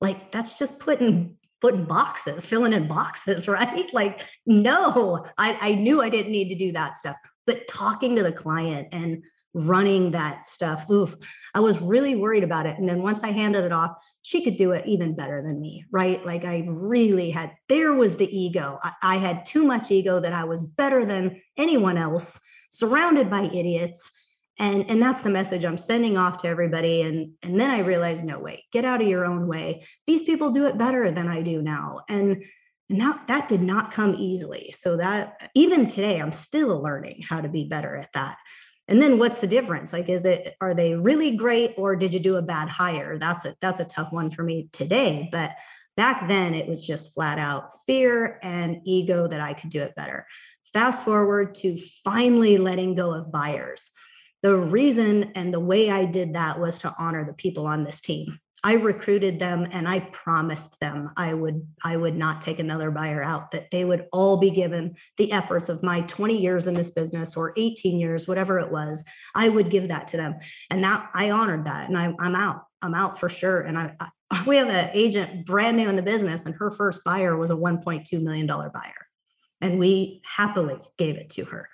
Like 0.01 0.33
that's 0.33 0.59
just 0.59 0.81
putting 0.81 1.37
putting 1.61 1.87
boxes, 1.87 2.45
filling 2.45 2.75
in 2.75 2.87
boxes, 2.87 3.49
right? 3.49 3.89
Like, 3.95 4.21
no, 4.45 5.25
I, 5.39 5.57
I 5.61 5.75
knew 5.77 6.03
I 6.03 6.11
didn't 6.11 6.33
need 6.33 6.51
to 6.51 6.55
do 6.55 6.73
that 6.73 6.97
stuff. 6.97 7.17
But 7.47 7.69
talking 7.69 8.17
to 8.17 8.23
the 8.23 8.33
client 8.33 8.89
and 8.93 9.23
running 9.55 10.11
that 10.11 10.47
stuff, 10.47 10.91
oof, 10.91 11.15
I 11.55 11.61
was 11.61 11.81
really 11.81 12.17
worried 12.17 12.45
about 12.45 12.67
it. 12.67 12.77
And 12.77 12.87
then 12.87 13.01
once 13.01 13.23
I 13.23 13.31
handed 13.31 13.65
it 13.65 13.73
off, 13.73 13.93
she 14.21 14.45
could 14.45 14.57
do 14.57 14.73
it 14.73 14.85
even 14.87 15.15
better 15.15 15.43
than 15.43 15.61
me, 15.61 15.87
right? 15.91 16.25
Like 16.27 16.45
I 16.45 16.67
really 16.69 17.31
had, 17.31 17.55
there 17.69 17.95
was 17.95 18.17
the 18.19 18.37
ego. 18.37 18.79
I, 18.83 18.93
I 19.03 19.17
had 19.17 19.47
too 19.47 19.65
much 19.65 19.91
ego 19.91 20.21
that 20.21 20.33
I 20.35 20.45
was 20.45 20.63
better 20.63 21.07
than 21.07 21.41
anyone 21.57 21.97
else 21.97 22.41
surrounded 22.75 23.31
by 23.31 23.45
idiots 23.45 24.13
and 24.59 24.89
and 24.89 25.03
that's 25.03 25.23
the 25.23 25.31
message 25.31 25.65
i'm 25.65 25.77
sending 25.77 26.17
off 26.17 26.39
to 26.39 26.49
everybody 26.49 27.03
and 27.03 27.33
and 27.43 27.59
then 27.59 27.71
i 27.71 27.79
realized 27.79 28.25
no 28.25 28.39
way 28.39 28.65
get 28.75 28.85
out 28.85 29.01
of 29.01 29.09
your 29.09 29.25
own 29.25 29.47
way. 29.47 29.87
These 30.07 30.25
people 30.25 30.51
do 30.51 30.67
it 30.67 30.77
better 30.77 31.11
than 31.11 31.29
i 31.29 31.41
do 31.41 31.63
now. 31.63 32.01
And 32.09 32.45
and 32.91 33.01
that 33.01 33.29
that 33.29 33.49
did 33.49 33.63
not 33.63 33.93
come 33.93 34.15
easily. 34.17 34.73
So 34.73 34.97
that 34.99 35.51
even 35.55 35.87
today 35.87 36.21
i'm 36.21 36.33
still 36.33 36.83
learning 36.83 37.23
how 37.27 37.41
to 37.41 37.49
be 37.49 37.65
better 37.65 37.97
at 37.97 38.13
that. 38.13 38.37
And 38.87 39.01
then 39.01 39.19
what's 39.19 39.41
the 39.41 39.47
difference? 39.47 39.93
Like 39.93 40.09
is 40.09 40.25
it 40.25 40.57
are 40.61 40.75
they 40.75 40.95
really 40.95 41.37
great 41.37 41.75
or 41.79 41.97
did 41.97 42.13
you 42.13 42.21
do 42.21 42.37
a 42.37 42.43
bad 42.43 42.69
hire? 42.69 43.19
That's 43.19 43.47
a 43.47 43.55
that's 43.61 43.81
a 43.81 43.85
tough 43.85 44.13
one 44.13 44.31
for 44.31 44.43
me 44.43 44.69
today 44.73 45.29
but 45.31 45.53
back 45.97 46.27
then 46.27 46.55
it 46.55 46.67
was 46.67 46.85
just 46.85 47.15
flat 47.15 47.39
out 47.39 47.71
fear 47.87 48.41
and 48.43 48.81
ego 48.85 49.29
that 49.29 49.41
i 49.41 49.55
could 49.55 49.71
do 49.71 49.81
it 49.81 49.95
better 49.95 50.27
Fast 50.75 51.05
forward 51.05 51.55
to 51.55 51.79
finally 51.79 52.59
letting 52.59 52.97
go 52.97 53.15
of 53.15 53.31
buyers. 53.31 53.93
The 54.43 54.57
reason 54.57 55.31
and 55.37 55.55
the 55.55 55.61
way 55.61 55.89
I 55.89 56.05
did 56.05 56.35
that 56.35 56.59
was 56.59 56.79
to 56.81 56.93
honor 56.99 57.25
the 57.25 57.33
people 57.33 57.69
on 57.69 57.85
this 57.85 58.01
team. 58.01 58.41
I 58.65 58.73
recruited 58.75 59.39
them 59.39 59.69
and 59.71 59.87
I 59.87 60.01
promised 60.01 60.81
them 60.81 61.13
I 61.17 61.33
would 61.33 61.65
I 61.85 61.97
would 61.97 62.17
not 62.17 62.41
take 62.41 62.59
another 62.59 62.91
buyer 62.91 63.23
out 63.23 63.53
that 63.53 63.71
they 63.71 63.85
would 63.85 64.07
all 64.11 64.37
be 64.37 64.51
given 64.51 64.97
the 65.17 65.31
efforts 65.31 65.69
of 65.69 65.85
my 65.85 66.01
20 66.01 66.41
years 66.41 66.67
in 66.67 66.75
this 66.75 66.91
business 66.91 67.37
or 67.37 67.53
18 67.57 68.01
years 68.01 68.27
whatever 68.27 68.59
it 68.59 68.73
was 68.73 69.05
I 69.35 69.51
would 69.51 69.71
give 69.71 69.89
that 69.89 70.09
to 70.09 70.17
them 70.17 70.37
and 70.71 70.83
that 70.83 71.09
I 71.15 71.31
honored 71.31 71.67
that 71.67 71.89
and 71.89 71.97
I, 71.97 72.07
am 72.07 72.35
out 72.35 72.63
I'm 72.83 72.95
out 72.95 73.21
for 73.21 73.29
sure 73.29 73.61
and 73.61 73.79
I, 73.79 73.95
I 74.01 74.45
we 74.47 74.57
have 74.57 74.69
an 74.69 74.91
agent 74.95 75.47
brand 75.47 75.77
new 75.77 75.89
in 75.89 75.97
the 75.97 76.03
business 76.03 76.47
and 76.47 76.55
her 76.57 76.71
first 76.71 77.05
buyer 77.05 77.37
was 77.37 77.51
a 77.51 77.55
1.2 77.55 78.23
million 78.23 78.47
dollar 78.47 78.71
buyer 78.71 79.05
and 79.65 79.79
we 79.79 80.21
happily 80.25 80.77
gave 80.99 81.17
it 81.17 81.31
to 81.31 81.45
her 81.47 81.69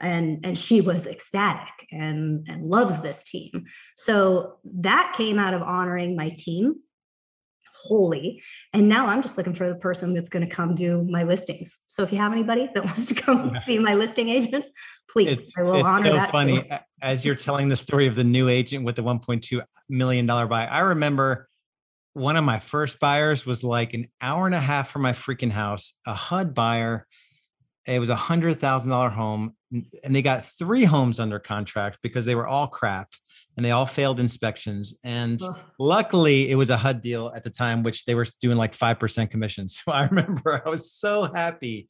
and 0.00 0.44
and 0.44 0.56
she 0.56 0.80
was 0.80 1.06
ecstatic 1.06 1.88
and 1.90 2.46
and 2.48 2.64
loves 2.64 3.02
this 3.02 3.24
team 3.24 3.64
so 3.96 4.56
that 4.64 5.12
came 5.16 5.38
out 5.38 5.52
of 5.54 5.62
honoring 5.62 6.14
my 6.14 6.30
team 6.30 6.76
wholly 7.74 8.42
and 8.72 8.88
now 8.88 9.06
i'm 9.06 9.22
just 9.22 9.36
looking 9.36 9.52
for 9.52 9.68
the 9.68 9.74
person 9.74 10.14
that's 10.14 10.28
going 10.28 10.46
to 10.46 10.54
come 10.54 10.74
do 10.74 11.02
my 11.10 11.24
listings 11.24 11.78
so 11.88 12.02
if 12.02 12.12
you 12.12 12.18
have 12.18 12.32
anybody 12.32 12.68
that 12.74 12.84
wants 12.84 13.08
to 13.08 13.14
come 13.14 13.52
yeah. 13.54 13.62
be 13.66 13.78
my 13.78 13.94
listing 13.94 14.28
agent 14.28 14.66
please 15.10 15.42
it's, 15.42 15.58
i 15.58 15.62
will 15.62 15.74
it's 15.74 15.86
honor 15.86 16.06
so 16.06 16.12
that 16.12 16.30
funny 16.30 16.62
too. 16.62 16.76
as 17.02 17.24
you're 17.24 17.34
telling 17.34 17.68
the 17.68 17.76
story 17.76 18.06
of 18.06 18.14
the 18.14 18.24
new 18.24 18.48
agent 18.48 18.84
with 18.84 18.96
the 18.96 19.02
1.2 19.02 19.62
million 19.88 20.26
dollar 20.26 20.46
buy 20.46 20.66
i 20.66 20.80
remember 20.80 21.48
one 22.16 22.36
of 22.36 22.44
my 22.44 22.58
first 22.58 22.98
buyers 22.98 23.44
was 23.44 23.62
like 23.62 23.92
an 23.92 24.08
hour 24.22 24.46
and 24.46 24.54
a 24.54 24.60
half 24.60 24.88
from 24.88 25.02
my 25.02 25.12
freaking 25.12 25.50
house, 25.50 25.92
a 26.06 26.14
HUD 26.14 26.54
buyer. 26.54 27.06
It 27.86 27.98
was 27.98 28.08
a 28.08 28.16
hundred 28.16 28.58
thousand 28.58 28.90
dollar 28.90 29.10
home, 29.10 29.54
and 29.70 30.16
they 30.16 30.22
got 30.22 30.46
three 30.46 30.84
homes 30.84 31.20
under 31.20 31.38
contract 31.38 31.98
because 32.02 32.24
they 32.24 32.34
were 32.34 32.46
all 32.46 32.68
crap 32.68 33.10
and 33.56 33.64
they 33.64 33.70
all 33.70 33.84
failed 33.84 34.18
inspections. 34.18 34.98
And 35.04 35.42
luckily, 35.78 36.50
it 36.50 36.54
was 36.54 36.70
a 36.70 36.76
HUD 36.78 37.02
deal 37.02 37.32
at 37.36 37.44
the 37.44 37.50
time, 37.50 37.82
which 37.82 38.06
they 38.06 38.14
were 38.14 38.26
doing 38.40 38.56
like 38.56 38.72
five 38.72 38.98
percent 38.98 39.30
commissions. 39.30 39.80
So 39.84 39.92
I 39.92 40.06
remember 40.06 40.62
I 40.64 40.70
was 40.70 40.90
so 40.90 41.24
happy. 41.34 41.86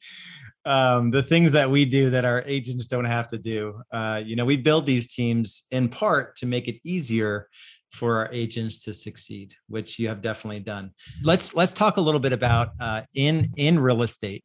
Um, 0.64 1.12
the 1.12 1.22
things 1.22 1.52
that 1.52 1.70
we 1.70 1.84
do 1.84 2.10
that 2.10 2.24
our 2.24 2.42
agents 2.46 2.88
don't 2.88 3.04
have 3.04 3.28
to 3.28 3.38
do. 3.38 3.80
Uh, 3.92 4.20
you 4.24 4.34
know, 4.34 4.44
we 4.44 4.56
build 4.56 4.86
these 4.86 5.06
teams 5.06 5.62
in 5.70 5.88
part 5.88 6.34
to 6.38 6.46
make 6.46 6.66
it 6.66 6.80
easier 6.82 7.48
for 7.92 8.18
our 8.18 8.28
agents 8.32 8.82
to 8.84 8.94
succeed, 8.94 9.54
which 9.68 9.98
you 9.98 10.08
have 10.08 10.22
definitely 10.22 10.60
done. 10.60 10.90
Let's 11.22 11.54
let's 11.54 11.72
talk 11.72 11.96
a 11.96 12.00
little 12.00 12.20
bit 12.20 12.32
about 12.32 12.70
uh, 12.80 13.02
in 13.14 13.48
in 13.56 13.78
real 13.78 14.02
estate, 14.02 14.44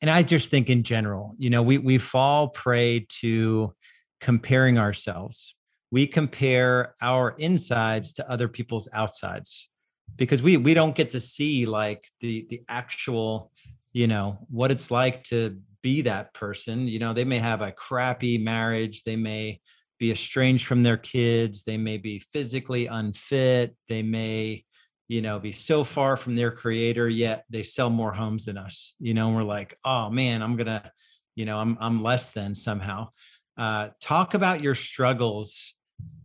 and 0.00 0.10
I 0.10 0.22
just 0.22 0.50
think 0.50 0.70
in 0.70 0.82
general, 0.82 1.34
you 1.38 1.50
know, 1.50 1.62
we 1.62 1.78
we 1.78 1.98
fall 1.98 2.48
prey 2.48 3.06
to 3.20 3.74
comparing 4.20 4.78
ourselves. 4.78 5.54
We 5.90 6.06
compare 6.06 6.94
our 7.02 7.34
insides 7.38 8.14
to 8.14 8.30
other 8.30 8.48
people's 8.48 8.88
outsides 8.94 9.68
because 10.16 10.42
we 10.42 10.56
we 10.56 10.74
don't 10.74 10.94
get 10.94 11.10
to 11.12 11.20
see 11.20 11.66
like 11.66 12.06
the 12.20 12.46
the 12.48 12.62
actual, 12.68 13.52
you 13.92 14.06
know, 14.06 14.38
what 14.48 14.70
it's 14.70 14.90
like 14.90 15.24
to 15.24 15.58
be 15.82 16.02
that 16.02 16.32
person. 16.32 16.86
You 16.88 16.98
know, 16.98 17.12
they 17.12 17.24
may 17.24 17.38
have 17.38 17.60
a 17.60 17.72
crappy 17.72 18.38
marriage, 18.38 19.02
they 19.02 19.16
may 19.16 19.60
be 20.02 20.10
estranged 20.10 20.66
from 20.66 20.82
their 20.82 20.96
kids 20.96 21.62
they 21.62 21.76
may 21.76 21.96
be 21.96 22.18
physically 22.18 22.88
unfit 22.88 23.76
they 23.88 24.02
may 24.02 24.64
you 25.06 25.22
know 25.22 25.38
be 25.38 25.52
so 25.52 25.84
far 25.84 26.16
from 26.16 26.34
their 26.34 26.50
creator 26.50 27.08
yet 27.08 27.44
they 27.50 27.62
sell 27.62 27.88
more 27.88 28.12
homes 28.12 28.44
than 28.44 28.58
us 28.58 28.94
you 28.98 29.14
know 29.14 29.30
we're 29.30 29.44
like 29.44 29.78
oh 29.84 30.10
man 30.10 30.42
i'm 30.42 30.56
gonna 30.56 30.90
you 31.36 31.44
know 31.44 31.56
i'm 31.56 31.78
i'm 31.80 32.02
less 32.02 32.30
than 32.30 32.52
somehow. 32.52 33.08
Uh 33.56 33.90
talk 34.00 34.34
about 34.34 34.60
your 34.60 34.74
struggles 34.74 35.74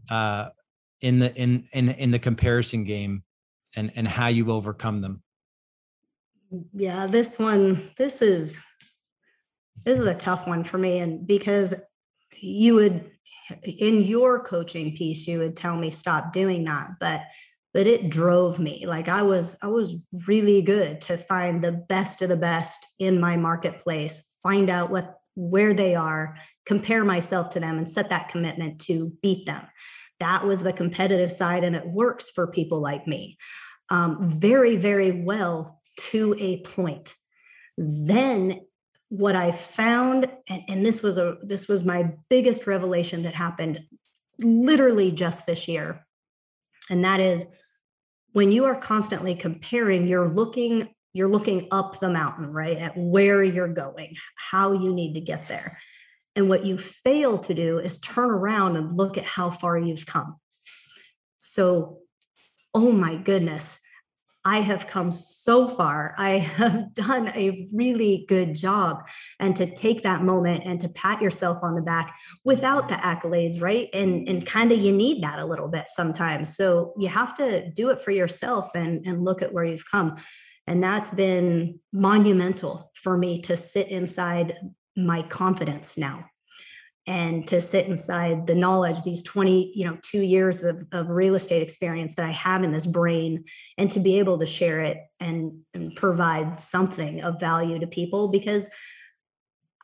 uh 0.09 0.49
in 1.01 1.19
the 1.19 1.31
in 1.35 1.63
in 1.71 1.89
in 1.89 2.09
the 2.09 2.17
comparison 2.17 2.83
game 2.83 3.21
and 3.75 3.91
and 3.95 4.07
how 4.07 4.27
you 4.27 4.51
overcome 4.51 5.01
them. 5.01 5.21
Yeah 6.73 7.05
this 7.05 7.37
one 7.37 7.91
this 7.95 8.23
is 8.23 8.59
this 9.85 9.99
is 9.99 10.07
a 10.07 10.15
tough 10.15 10.47
one 10.47 10.63
for 10.63 10.79
me 10.79 10.97
and 10.97 11.27
because 11.27 11.75
you 12.39 12.73
would 12.73 13.11
in 13.63 14.03
your 14.03 14.43
coaching 14.43 14.95
piece, 14.95 15.27
you 15.27 15.39
would 15.39 15.55
tell 15.55 15.75
me 15.75 15.89
stop 15.89 16.33
doing 16.33 16.65
that. 16.65 16.91
But 16.99 17.21
but 17.77 17.85
it 17.85 18.09
drove 18.09 18.59
me 18.59 18.85
like 18.87 19.07
i 19.07 19.21
was 19.21 19.55
i 19.61 19.67
was 19.67 20.03
really 20.27 20.63
good 20.63 20.99
to 20.99 21.15
find 21.15 21.63
the 21.63 21.71
best 21.71 22.23
of 22.23 22.29
the 22.29 22.35
best 22.35 22.87
in 22.97 23.19
my 23.19 23.37
marketplace 23.37 24.37
find 24.41 24.69
out 24.69 24.89
what 24.89 25.19
where 25.35 25.75
they 25.75 25.93
are 25.93 26.35
compare 26.65 27.05
myself 27.05 27.51
to 27.51 27.59
them 27.59 27.77
and 27.77 27.87
set 27.87 28.09
that 28.09 28.29
commitment 28.29 28.81
to 28.81 29.11
beat 29.21 29.45
them 29.45 29.61
that 30.19 30.43
was 30.43 30.63
the 30.63 30.73
competitive 30.73 31.31
side 31.31 31.63
and 31.63 31.75
it 31.75 31.85
works 31.85 32.31
for 32.31 32.47
people 32.47 32.81
like 32.81 33.05
me 33.05 33.37
um, 33.91 34.17
very 34.21 34.75
very 34.75 35.11
well 35.11 35.79
to 35.97 36.35
a 36.39 36.61
point 36.61 37.13
then 37.77 38.59
what 39.09 39.35
i 39.35 39.51
found 39.51 40.29
and, 40.49 40.63
and 40.67 40.85
this 40.85 41.01
was 41.01 41.17
a 41.17 41.37
this 41.41 41.67
was 41.67 41.83
my 41.83 42.11
biggest 42.29 42.67
revelation 42.67 43.23
that 43.23 43.33
happened 43.33 43.85
literally 44.39 45.11
just 45.11 45.45
this 45.45 45.67
year. 45.67 46.05
And 46.89 47.03
that 47.03 47.19
is 47.19 47.47
when 48.33 48.51
you 48.51 48.65
are 48.65 48.75
constantly 48.75 49.35
comparing 49.35 50.07
you're 50.07 50.29
looking 50.29 50.93
you're 51.13 51.27
looking 51.27 51.67
up 51.71 51.99
the 51.99 52.09
mountain 52.09 52.51
right 52.51 52.77
at 52.77 52.95
where 52.95 53.41
you're 53.41 53.67
going 53.67 54.15
how 54.51 54.73
you 54.73 54.93
need 54.93 55.13
to 55.13 55.21
get 55.21 55.47
there. 55.47 55.79
And 56.35 56.49
what 56.49 56.65
you 56.65 56.77
fail 56.77 57.39
to 57.39 57.53
do 57.55 57.79
is 57.79 57.97
turn 57.97 58.29
around 58.29 58.75
and 58.75 58.95
look 58.95 59.17
at 59.17 59.23
how 59.23 59.49
far 59.49 59.77
you've 59.77 60.05
come. 60.05 60.35
So 61.39 61.99
oh 62.73 62.91
my 62.91 63.15
goodness 63.17 63.79
I 64.45 64.59
have 64.59 64.87
come 64.87 65.11
so 65.11 65.67
far. 65.67 66.15
I 66.17 66.37
have 66.37 66.93
done 66.93 67.27
a 67.29 67.67
really 67.73 68.25
good 68.27 68.55
job. 68.55 69.03
And 69.39 69.55
to 69.57 69.73
take 69.73 70.03
that 70.03 70.23
moment 70.23 70.63
and 70.65 70.79
to 70.79 70.89
pat 70.89 71.21
yourself 71.21 71.59
on 71.61 71.75
the 71.75 71.81
back 71.81 72.15
without 72.43 72.89
the 72.89 72.95
accolades, 72.95 73.61
right? 73.61 73.89
And, 73.93 74.27
and 74.27 74.45
kind 74.45 74.71
of 74.71 74.79
you 74.79 74.91
need 74.91 75.23
that 75.23 75.39
a 75.39 75.45
little 75.45 75.67
bit 75.67 75.89
sometimes. 75.89 76.55
So 76.55 76.93
you 76.97 77.09
have 77.09 77.35
to 77.35 77.69
do 77.71 77.89
it 77.89 78.01
for 78.01 78.11
yourself 78.11 78.71
and, 78.73 79.05
and 79.05 79.23
look 79.23 79.41
at 79.41 79.53
where 79.53 79.65
you've 79.65 79.89
come. 79.89 80.15
And 80.65 80.83
that's 80.83 81.11
been 81.11 81.79
monumental 81.91 82.91
for 82.93 83.17
me 83.17 83.41
to 83.41 83.55
sit 83.55 83.87
inside 83.89 84.57
my 84.95 85.21
confidence 85.23 85.97
now 85.97 86.25
and 87.07 87.47
to 87.47 87.61
sit 87.61 87.87
inside 87.87 88.45
the 88.45 88.55
knowledge 88.55 89.01
these 89.01 89.23
20 89.23 89.71
you 89.73 89.85
know 89.85 89.97
two 90.03 90.21
years 90.21 90.61
of, 90.61 90.85
of 90.91 91.09
real 91.09 91.35
estate 91.35 91.61
experience 91.61 92.15
that 92.15 92.25
i 92.25 92.31
have 92.31 92.63
in 92.63 92.71
this 92.71 92.85
brain 92.85 93.45
and 93.77 93.89
to 93.89 93.99
be 93.99 94.19
able 94.19 94.37
to 94.37 94.45
share 94.45 94.81
it 94.81 94.97
and, 95.19 95.61
and 95.73 95.95
provide 95.95 96.59
something 96.59 97.23
of 97.23 97.39
value 97.39 97.79
to 97.79 97.87
people 97.87 98.27
because 98.27 98.69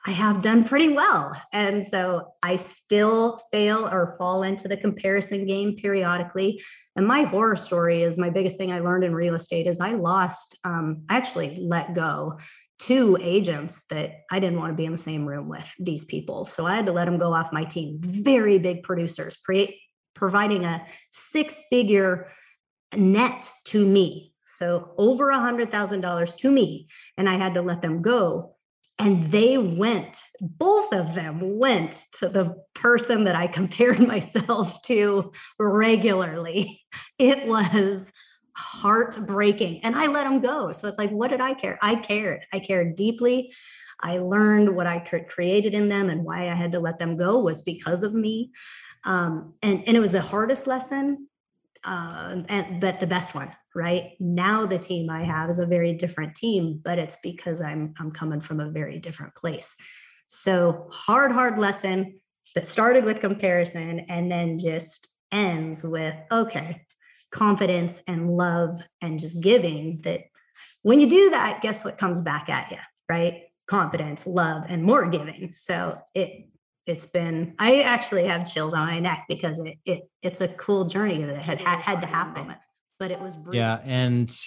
i 0.06 0.12
have 0.12 0.42
done 0.42 0.66
pretty 0.66 0.94
well. 0.94 1.34
And 1.54 1.88
so 1.88 2.34
i 2.44 2.58
still 2.58 3.40
fail 3.52 3.88
or 3.88 4.16
fall 4.18 4.44
into 4.44 4.68
the 4.68 4.78
comparison 4.78 5.48
game 5.48 5.78
periodically. 5.78 6.62
And 6.96 7.08
my 7.08 7.22
horror 7.22 7.56
story 7.56 8.04
is 8.04 8.18
my 8.18 8.30
biggest 8.30 8.58
thing 8.58 8.72
i 8.72 8.80
learned 8.80 9.06
in 9.06 9.16
real 9.16 9.34
estate 9.34 9.66
is 9.66 9.80
i 9.80 9.94
lost 9.94 10.58
um, 10.66 11.04
i 11.10 11.16
actually 11.16 11.58
let 11.62 11.94
go 11.94 12.38
two 12.80 13.18
agents 13.22 13.86
that 13.90 14.22
I 14.32 14.40
didn't 14.40 14.60
want 14.60 14.72
to 14.72 14.76
be 14.76 14.86
in 14.86 14.92
the 14.92 14.98
same 14.98 15.26
room 15.26 15.48
with 15.48 15.70
these 15.80 16.06
people. 16.06 16.46
So 16.46 16.66
I 16.66 16.76
had 16.76 16.86
to 16.88 16.92
let 16.92 17.06
them 17.06 17.18
go 17.18 17.34
off 17.34 17.54
my 17.54 17.64
team. 17.64 18.00
Very 18.02 18.58
big 18.58 18.84
producers, 18.84 19.38
pre- 19.38 19.80
providing 20.14 20.66
a 20.66 20.86
six 21.12 21.62
figure 21.70 22.32
net 22.96 23.50
to 23.66 23.86
me. 23.86 24.34
So 24.46 24.94
over 24.98 25.30
a 25.30 25.40
hundred 25.40 25.72
thousand 25.72 26.02
dollars 26.02 26.34
to 26.34 26.52
me. 26.52 26.88
And 27.18 27.28
I 27.28 27.36
had 27.36 27.56
to 27.56 27.62
let 27.62 27.82
them 27.82 28.02
go. 28.02 28.56
And 29.00 29.24
they 29.32 29.58
went, 29.58 30.22
both 30.40 30.94
of 30.94 31.16
them 31.16 31.58
went 31.58 32.04
to 32.20 32.30
the 32.30 32.56
person 32.76 33.24
that 33.24 33.36
I 33.36 33.48
compared 33.60 34.00
myself 34.00 34.82
to 34.84 35.32
regularly. 35.60 36.82
It 37.18 37.48
was 37.48 38.13
heartbreaking. 38.56 39.84
And 39.84 39.96
I 39.96 40.08
let 40.08 40.26
them 40.26 40.40
go. 40.40 40.72
So 40.72 40.88
it's 40.88 40.98
like, 40.98 41.12
what 41.12 41.30
did 41.30 41.42
I 41.42 41.54
care? 41.54 41.80
I 41.82 41.96
cared. 41.96 42.46
I 42.52 42.60
cared 42.60 42.96
deeply. 42.96 43.54
I 44.00 44.18
learned 44.18 44.76
what 44.76 44.88
I 44.88 45.00
created 45.00 45.74
in 45.74 45.90
them 45.90 46.10
and 46.10 46.24
why 46.24 46.50
I 46.50 46.54
had 46.54 46.74
to 46.74 46.80
let 46.80 47.00
them 47.00 47.16
go 47.16 47.40
was 47.40 47.62
because 47.62 48.04
of 48.04 48.14
me. 48.14 48.52
Um, 49.06 49.54
and, 49.62 49.84
and 49.88 49.98
it 49.98 50.00
was 50.00 50.12
the 50.12 50.22
hardest 50.22 50.68
lesson, 50.68 51.28
uh, 51.84 52.44
and, 52.48 52.80
but 52.80 53.00
the 53.00 53.08
best 53.08 53.36
one, 53.36 53.52
right? 53.76 54.12
Now 54.20 54.66
the 54.66 54.80
team 54.80 55.10
I 55.10 55.24
have 55.24 55.50
is 55.50 55.60
a 55.60 55.66
very 55.66 55.94
different 55.94 56.36
team, 56.36 56.80
but 56.84 57.00
it's 57.00 57.18
because 57.22 57.62
I'm, 57.62 57.94
I'm 58.00 58.12
coming 58.12 58.40
from 58.40 58.60
a 58.60 58.72
very 58.72 59.00
different 59.00 59.36
place. 59.36 59.76
So 60.28 60.88
hard, 60.92 61.32
hard 61.32 61.60
lesson 61.60 62.20
that 62.56 62.66
started 62.66 63.04
with 63.04 63.20
comparison 63.20 64.02
and 64.02 64.32
then 64.32 64.60
just 64.60 65.10
ends 65.32 65.84
with, 65.84 66.16
okay, 66.32 66.83
confidence 67.34 68.02
and 68.08 68.30
love 68.30 68.82
and 69.02 69.20
just 69.20 69.42
giving 69.42 70.00
that 70.02 70.22
when 70.84 71.00
you 71.00 71.10
do 71.10 71.32
that 71.32 71.62
guess 71.62 71.84
what 71.84 71.98
comes 71.98 72.22
back 72.22 72.50
at 72.50 72.72
you 72.72 72.78
right? 73.10 73.44
Confidence 73.68 74.26
love 74.28 74.66
and 74.68 74.84
more 74.84 75.10
giving. 75.10 75.52
So 75.52 76.00
it 76.14 76.48
it's 76.86 77.06
been 77.06 77.56
i 77.60 77.82
actually 77.82 78.26
have 78.26 78.46
chills 78.52 78.74
on 78.74 78.86
my 78.88 79.00
neck 79.00 79.24
because 79.30 79.58
it, 79.60 79.78
it 79.86 80.02
it's 80.22 80.42
a 80.42 80.50
cool 80.50 80.84
journey 80.84 81.24
that 81.24 81.38
had 81.38 81.62
had, 81.62 81.80
had 81.80 82.02
to 82.02 82.08
happen 82.08 82.54
but 83.00 83.10
it 83.10 83.22
was 83.22 83.38
brutal. 83.38 83.56
yeah 83.56 83.80
and 83.86 84.38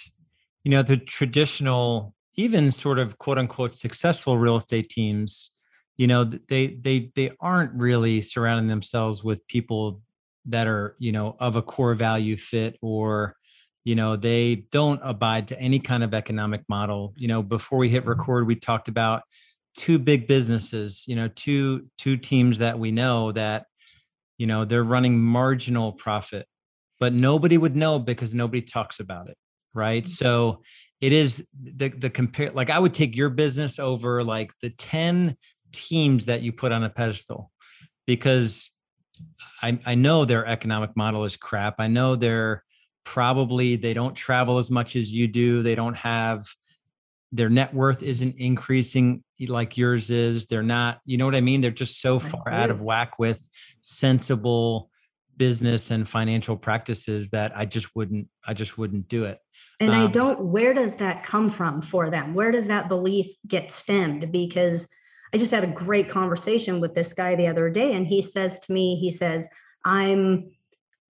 you 0.63 0.69
know 0.69 0.83
the 0.83 0.97
traditional 0.97 2.13
even 2.35 2.71
sort 2.71 2.99
of 2.99 3.17
quote 3.17 3.39
unquote 3.39 3.73
successful 3.73 4.37
real 4.37 4.55
estate 4.55 4.87
teams 4.87 5.49
you 5.95 6.05
know 6.05 6.23
they 6.23 6.67
they 6.67 7.11
they 7.15 7.31
aren't 7.41 7.73
really 7.73 8.21
surrounding 8.21 8.67
themselves 8.67 9.23
with 9.23 9.45
people 9.47 9.99
that 10.47 10.67
are 10.67 10.95
you 10.99 11.11
know 11.11 11.35
of 11.39 11.55
a 11.55 11.61
core 11.61 11.93
value 11.93 12.37
fit 12.37 12.77
or 12.81 13.35
you 13.83 13.95
know 13.95 14.15
they 14.15 14.65
don't 14.71 14.99
abide 15.03 15.47
to 15.47 15.59
any 15.59 15.79
kind 15.79 16.03
of 16.03 16.13
economic 16.13 16.61
model 16.67 17.13
you 17.15 17.27
know 17.27 17.43
before 17.43 17.79
we 17.79 17.89
hit 17.89 18.01
mm-hmm. 18.01 18.09
record 18.09 18.47
we 18.47 18.55
talked 18.55 18.87
about 18.87 19.23
two 19.75 19.99
big 19.99 20.27
businesses 20.27 21.05
you 21.07 21.15
know 21.15 21.29
two 21.35 21.85
two 21.97 22.17
teams 22.17 22.57
that 22.57 22.79
we 22.79 22.91
know 22.91 23.31
that 23.31 23.65
you 24.37 24.47
know 24.47 24.65
they're 24.65 24.83
running 24.83 25.19
marginal 25.19 25.91
profit 25.91 26.45
but 26.99 27.13
nobody 27.13 27.57
would 27.57 27.75
know 27.75 27.99
because 27.99 28.33
nobody 28.33 28.61
talks 28.61 28.99
about 28.99 29.29
it 29.29 29.37
right 29.73 30.03
mm-hmm. 30.03 30.11
so 30.11 30.61
it 30.99 31.13
is 31.13 31.47
the 31.63 31.89
the 31.89 32.09
compare 32.09 32.51
like 32.51 32.69
i 32.69 32.79
would 32.79 32.93
take 32.93 33.15
your 33.15 33.29
business 33.29 33.79
over 33.79 34.23
like 34.23 34.51
the 34.61 34.69
10 34.69 35.35
teams 35.71 36.25
that 36.25 36.41
you 36.41 36.51
put 36.51 36.71
on 36.71 36.83
a 36.83 36.89
pedestal 36.89 37.51
because 38.05 38.71
I, 39.61 39.79
I 39.85 39.95
know 39.95 40.25
their 40.25 40.45
economic 40.45 40.95
model 40.95 41.25
is 41.25 41.35
crap. 41.35 41.75
I 41.79 41.87
know 41.87 42.15
they're 42.15 42.63
probably 43.03 43.75
they 43.75 43.93
don't 43.93 44.15
travel 44.15 44.57
as 44.57 44.69
much 44.69 44.95
as 44.95 45.13
you 45.13 45.27
do. 45.27 45.61
They 45.61 45.75
don't 45.75 45.95
have 45.95 46.45
their 47.31 47.49
net 47.49 47.73
worth 47.73 48.03
isn't 48.03 48.39
increasing 48.39 49.23
like 49.47 49.77
yours 49.77 50.09
is. 50.09 50.47
They're 50.47 50.63
not, 50.63 50.99
you 51.05 51.17
know 51.17 51.25
what 51.25 51.35
I 51.35 51.41
mean? 51.41 51.61
They're 51.61 51.71
just 51.71 52.01
so 52.01 52.19
far 52.19 52.49
out 52.49 52.69
of 52.69 52.81
whack 52.81 53.19
with 53.19 53.47
sensible 53.81 54.89
business 55.35 55.91
and 55.91 56.07
financial 56.07 56.57
practices 56.57 57.29
that 57.31 57.51
I 57.55 57.65
just 57.65 57.95
wouldn't, 57.95 58.27
I 58.45 58.53
just 58.53 58.77
wouldn't 58.77 59.07
do 59.07 59.25
it. 59.25 59.39
And 59.79 59.91
um, 59.91 60.03
I 60.03 60.07
don't, 60.07 60.45
where 60.45 60.73
does 60.73 60.95
that 60.95 61.23
come 61.23 61.49
from 61.49 61.81
for 61.81 62.09
them? 62.09 62.33
Where 62.33 62.51
does 62.51 62.67
that 62.67 62.87
belief 62.87 63.27
get 63.45 63.71
stemmed? 63.71 64.31
Because 64.31 64.87
I 65.33 65.37
just 65.37 65.51
had 65.51 65.63
a 65.63 65.67
great 65.67 66.09
conversation 66.09 66.79
with 66.79 66.95
this 66.95 67.13
guy 67.13 67.35
the 67.35 67.47
other 67.47 67.69
day, 67.69 67.93
and 67.93 68.07
he 68.07 68.21
says 68.21 68.59
to 68.59 68.73
me, 68.73 68.95
he 68.95 69.11
says, 69.11 69.47
I'm 69.83 70.51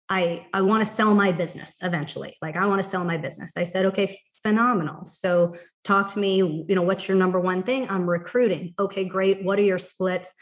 I 0.09 0.47
I 0.53 0.61
want 0.61 0.85
to 0.85 0.91
sell 0.91 1.13
my 1.13 1.31
business 1.31 1.77
eventually. 1.81 2.37
Like 2.41 2.55
I 2.55 2.65
want 2.65 2.81
to 2.81 2.87
sell 2.87 3.03
my 3.03 3.17
business. 3.17 3.53
I 3.57 3.63
said, 3.63 3.85
okay, 3.87 4.17
phenomenal. 4.41 5.05
So 5.05 5.55
talk 5.83 6.09
to 6.13 6.19
me, 6.19 6.37
you 6.37 6.75
know, 6.75 6.81
what's 6.81 7.07
your 7.07 7.17
number 7.17 7.39
one 7.39 7.63
thing? 7.63 7.89
I'm 7.89 8.09
recruiting. 8.09 8.73
Okay, 8.79 9.03
great. 9.03 9.43
What 9.43 9.59
are 9.59 9.63
your 9.63 9.77
splits? 9.77 10.33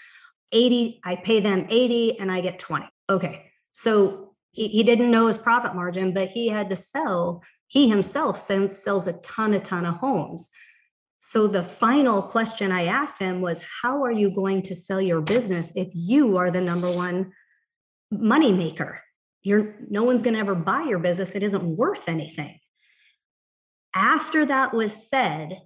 80, 0.52 1.02
I 1.04 1.16
pay 1.16 1.40
them 1.40 1.66
80 1.70 2.20
and 2.20 2.32
I 2.32 2.42
get 2.42 2.60
20. 2.60 2.88
Okay. 3.10 3.52
So 3.72 4.36
he, 4.52 4.68
he 4.68 4.84
didn't 4.84 5.12
know 5.12 5.28
his 5.28 5.38
profit 5.38 5.76
margin, 5.76 6.14
but 6.14 6.30
he 6.30 6.48
had 6.48 6.70
to 6.70 6.76
sell, 6.76 7.44
he 7.68 7.90
himself 7.90 8.38
sends, 8.38 8.78
sells 8.78 9.08
a 9.08 9.14
ton, 9.14 9.54
a 9.54 9.60
ton 9.60 9.86
of 9.86 9.96
homes. 9.96 10.50
So 11.28 11.48
the 11.48 11.64
final 11.64 12.22
question 12.22 12.72
I 12.72 12.84
asked 12.84 13.18
him 13.18 13.42
was, 13.42 13.66
How 13.82 14.04
are 14.04 14.12
you 14.12 14.30
going 14.30 14.62
to 14.62 14.76
sell 14.76 15.02
your 15.02 15.22
business 15.22 15.72
if 15.76 15.88
you 15.92 16.38
are 16.38 16.52
the 16.52 16.62
number 16.62 16.90
one 16.92 17.32
money 18.12 18.54
maker? 18.54 19.02
You're 19.42 19.76
no 19.90 20.04
one's 20.04 20.22
going 20.22 20.36
to 20.36 20.40
ever 20.40 20.54
buy 20.54 20.84
your 20.84 21.00
business. 21.00 21.34
It 21.34 21.42
isn't 21.42 21.64
worth 21.64 22.08
anything. 22.08 22.60
After 23.96 24.46
that 24.46 24.72
was 24.72 25.10
said, 25.10 25.64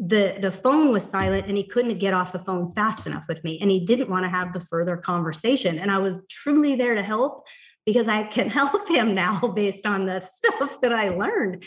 the 0.00 0.36
the 0.40 0.50
phone 0.50 0.90
was 0.90 1.08
silent 1.08 1.46
and 1.46 1.56
he 1.56 1.62
couldn't 1.62 1.98
get 1.98 2.12
off 2.12 2.32
the 2.32 2.40
phone 2.40 2.68
fast 2.72 3.06
enough 3.06 3.26
with 3.28 3.44
me 3.44 3.56
and 3.60 3.70
he 3.70 3.86
didn't 3.86 4.10
want 4.10 4.24
to 4.24 4.30
have 4.30 4.52
the 4.52 4.60
further 4.60 4.98
conversation 4.98 5.78
and 5.78 5.90
i 5.90 5.96
was 5.96 6.22
truly 6.28 6.74
there 6.74 6.94
to 6.94 7.00
help 7.02 7.46
because 7.86 8.06
i 8.06 8.22
can 8.22 8.50
help 8.60 8.86
him 8.86 9.14
now 9.14 9.40
based 9.56 9.86
on 9.86 10.04
the 10.04 10.20
stuff 10.36 10.78
that 10.82 10.92
i 10.92 11.08
learned 11.08 11.64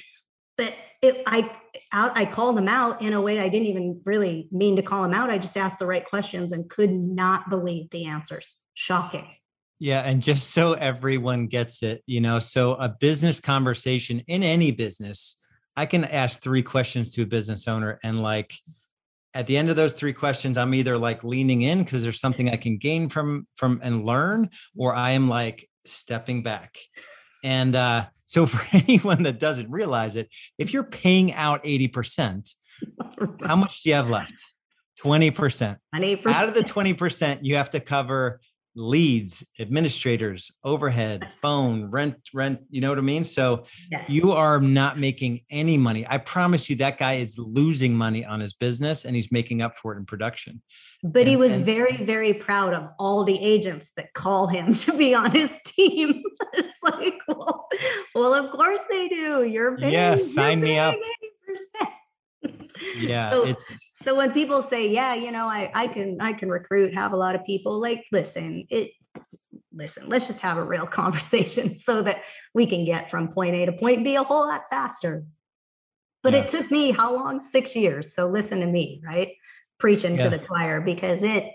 but 0.55 0.75
it, 1.01 1.23
I 1.25 1.51
out 1.93 2.17
I 2.17 2.25
called 2.25 2.57
him 2.57 2.67
out 2.67 3.01
in 3.01 3.13
a 3.13 3.21
way 3.21 3.39
I 3.39 3.49
didn't 3.49 3.67
even 3.67 4.01
really 4.05 4.47
mean 4.51 4.75
to 4.75 4.81
call 4.81 5.03
him 5.03 5.13
out. 5.13 5.29
I 5.29 5.37
just 5.37 5.57
asked 5.57 5.79
the 5.79 5.87
right 5.87 6.05
questions 6.05 6.51
and 6.51 6.69
could 6.69 6.91
not 6.91 7.49
believe 7.49 7.89
the 7.89 8.05
answers. 8.05 8.55
Shocking. 8.73 9.27
Yeah. 9.79 10.01
And 10.01 10.21
just 10.21 10.51
so 10.51 10.73
everyone 10.73 11.47
gets 11.47 11.81
it, 11.81 12.03
you 12.05 12.21
know, 12.21 12.39
so 12.39 12.75
a 12.75 12.87
business 12.87 13.39
conversation 13.39 14.21
in 14.27 14.43
any 14.43 14.69
business, 14.69 15.37
I 15.75 15.87
can 15.87 16.05
ask 16.05 16.41
three 16.41 16.61
questions 16.61 17.15
to 17.15 17.23
a 17.23 17.25
business 17.25 17.67
owner 17.67 17.99
and 18.03 18.21
like 18.21 18.53
at 19.33 19.47
the 19.47 19.57
end 19.57 19.69
of 19.69 19.75
those 19.75 19.93
three 19.93 20.13
questions, 20.13 20.57
I'm 20.57 20.73
either 20.73 20.97
like 20.97 21.23
leaning 21.23 21.61
in 21.61 21.83
because 21.83 22.03
there's 22.03 22.19
something 22.19 22.49
I 22.49 22.57
can 22.57 22.77
gain 22.77 23.09
from 23.09 23.47
from 23.55 23.79
and 23.83 24.05
learn, 24.05 24.49
or 24.75 24.93
I 24.93 25.11
am 25.11 25.29
like 25.29 25.69
stepping 25.85 26.43
back. 26.43 26.77
And 27.43 27.75
uh, 27.75 28.05
so 28.25 28.45
for 28.47 28.65
anyone 28.75 29.23
that 29.23 29.39
doesn't 29.39 29.69
realize 29.69 30.15
it, 30.15 30.29
if 30.57 30.73
you're 30.73 30.83
paying 30.83 31.33
out 31.33 31.63
80%, 31.63 32.53
how 33.45 33.55
much 33.55 33.83
do 33.83 33.89
you 33.89 33.95
have 33.95 34.09
left? 34.09 34.33
20%. 35.03 35.77
20%. 35.95 36.27
Out 36.27 36.47
of 36.47 36.53
the 36.53 36.61
20%, 36.61 37.39
you 37.41 37.55
have 37.55 37.71
to 37.71 37.79
cover 37.79 38.39
leads, 38.75 39.43
administrators, 39.59 40.51
overhead, 40.63 41.31
phone, 41.41 41.89
rent, 41.89 42.15
rent, 42.33 42.59
you 42.69 42.81
know 42.81 42.89
what 42.89 42.97
I 42.97 43.01
mean? 43.01 43.23
So 43.23 43.65
yes. 43.91 44.09
you 44.09 44.31
are 44.31 44.59
not 44.59 44.97
making 44.97 45.41
any 45.49 45.77
money. 45.77 46.05
I 46.09 46.17
promise 46.17 46.69
you 46.69 46.75
that 46.77 46.97
guy 46.97 47.13
is 47.13 47.37
losing 47.37 47.93
money 47.93 48.25
on 48.25 48.39
his 48.39 48.53
business 48.53 49.05
and 49.05 49.15
he's 49.15 49.31
making 49.31 49.61
up 49.61 49.75
for 49.75 49.93
it 49.93 49.97
in 49.97 50.05
production. 50.05 50.61
But 51.03 51.21
and, 51.21 51.29
he 51.29 51.35
was 51.35 51.53
and, 51.53 51.65
very, 51.65 51.97
very 51.97 52.33
proud 52.33 52.73
of 52.73 52.89
all 52.99 53.23
the 53.23 53.41
agents 53.43 53.91
that 53.97 54.13
call 54.13 54.47
him 54.47 54.73
to 54.85 54.97
be 54.97 55.13
on 55.13 55.31
his 55.31 55.59
team. 55.65 56.23
it's 56.53 56.83
like, 56.83 57.19
well, 57.27 57.67
well, 58.15 58.33
of 58.33 58.51
course 58.51 58.79
they 58.89 59.07
do. 59.09 59.43
You're 59.43 59.77
paying, 59.77 59.93
yeah, 59.93 60.17
sign 60.17 60.61
me 60.61 60.77
up. 60.77 60.95
80%. 61.79 61.87
yeah. 62.97 63.29
So, 63.29 63.55
so 63.91 64.15
when 64.15 64.31
people 64.31 64.61
say, 64.61 64.89
yeah, 64.89 65.13
you 65.13 65.31
know, 65.31 65.47
I, 65.47 65.71
I 65.73 65.87
can, 65.87 66.19
I 66.19 66.33
can 66.33 66.49
recruit, 66.49 66.93
have 66.93 67.13
a 67.13 67.17
lot 67.17 67.35
of 67.35 67.45
people 67.45 67.79
like, 67.79 68.05
listen, 68.11 68.65
it, 68.69 68.91
listen, 69.73 70.09
let's 70.09 70.27
just 70.27 70.41
have 70.41 70.57
a 70.57 70.63
real 70.63 70.87
conversation 70.87 71.77
so 71.77 72.01
that 72.01 72.23
we 72.53 72.65
can 72.65 72.85
get 72.85 73.09
from 73.09 73.27
point 73.27 73.55
A 73.55 73.65
to 73.65 73.73
point 73.73 74.03
B 74.03 74.15
a 74.15 74.23
whole 74.23 74.47
lot 74.47 74.63
faster. 74.69 75.25
But 76.23 76.33
yeah. 76.33 76.39
it 76.39 76.47
took 76.49 76.69
me 76.69 76.91
how 76.91 77.15
long? 77.15 77.39
Six 77.39 77.75
years. 77.75 78.13
So 78.13 78.27
listen 78.27 78.59
to 78.59 78.67
me, 78.67 79.01
right? 79.03 79.33
Preaching 79.79 80.17
yeah. 80.17 80.25
to 80.25 80.29
the 80.29 80.39
choir 80.39 80.81
because 80.81 81.23
it 81.23 81.45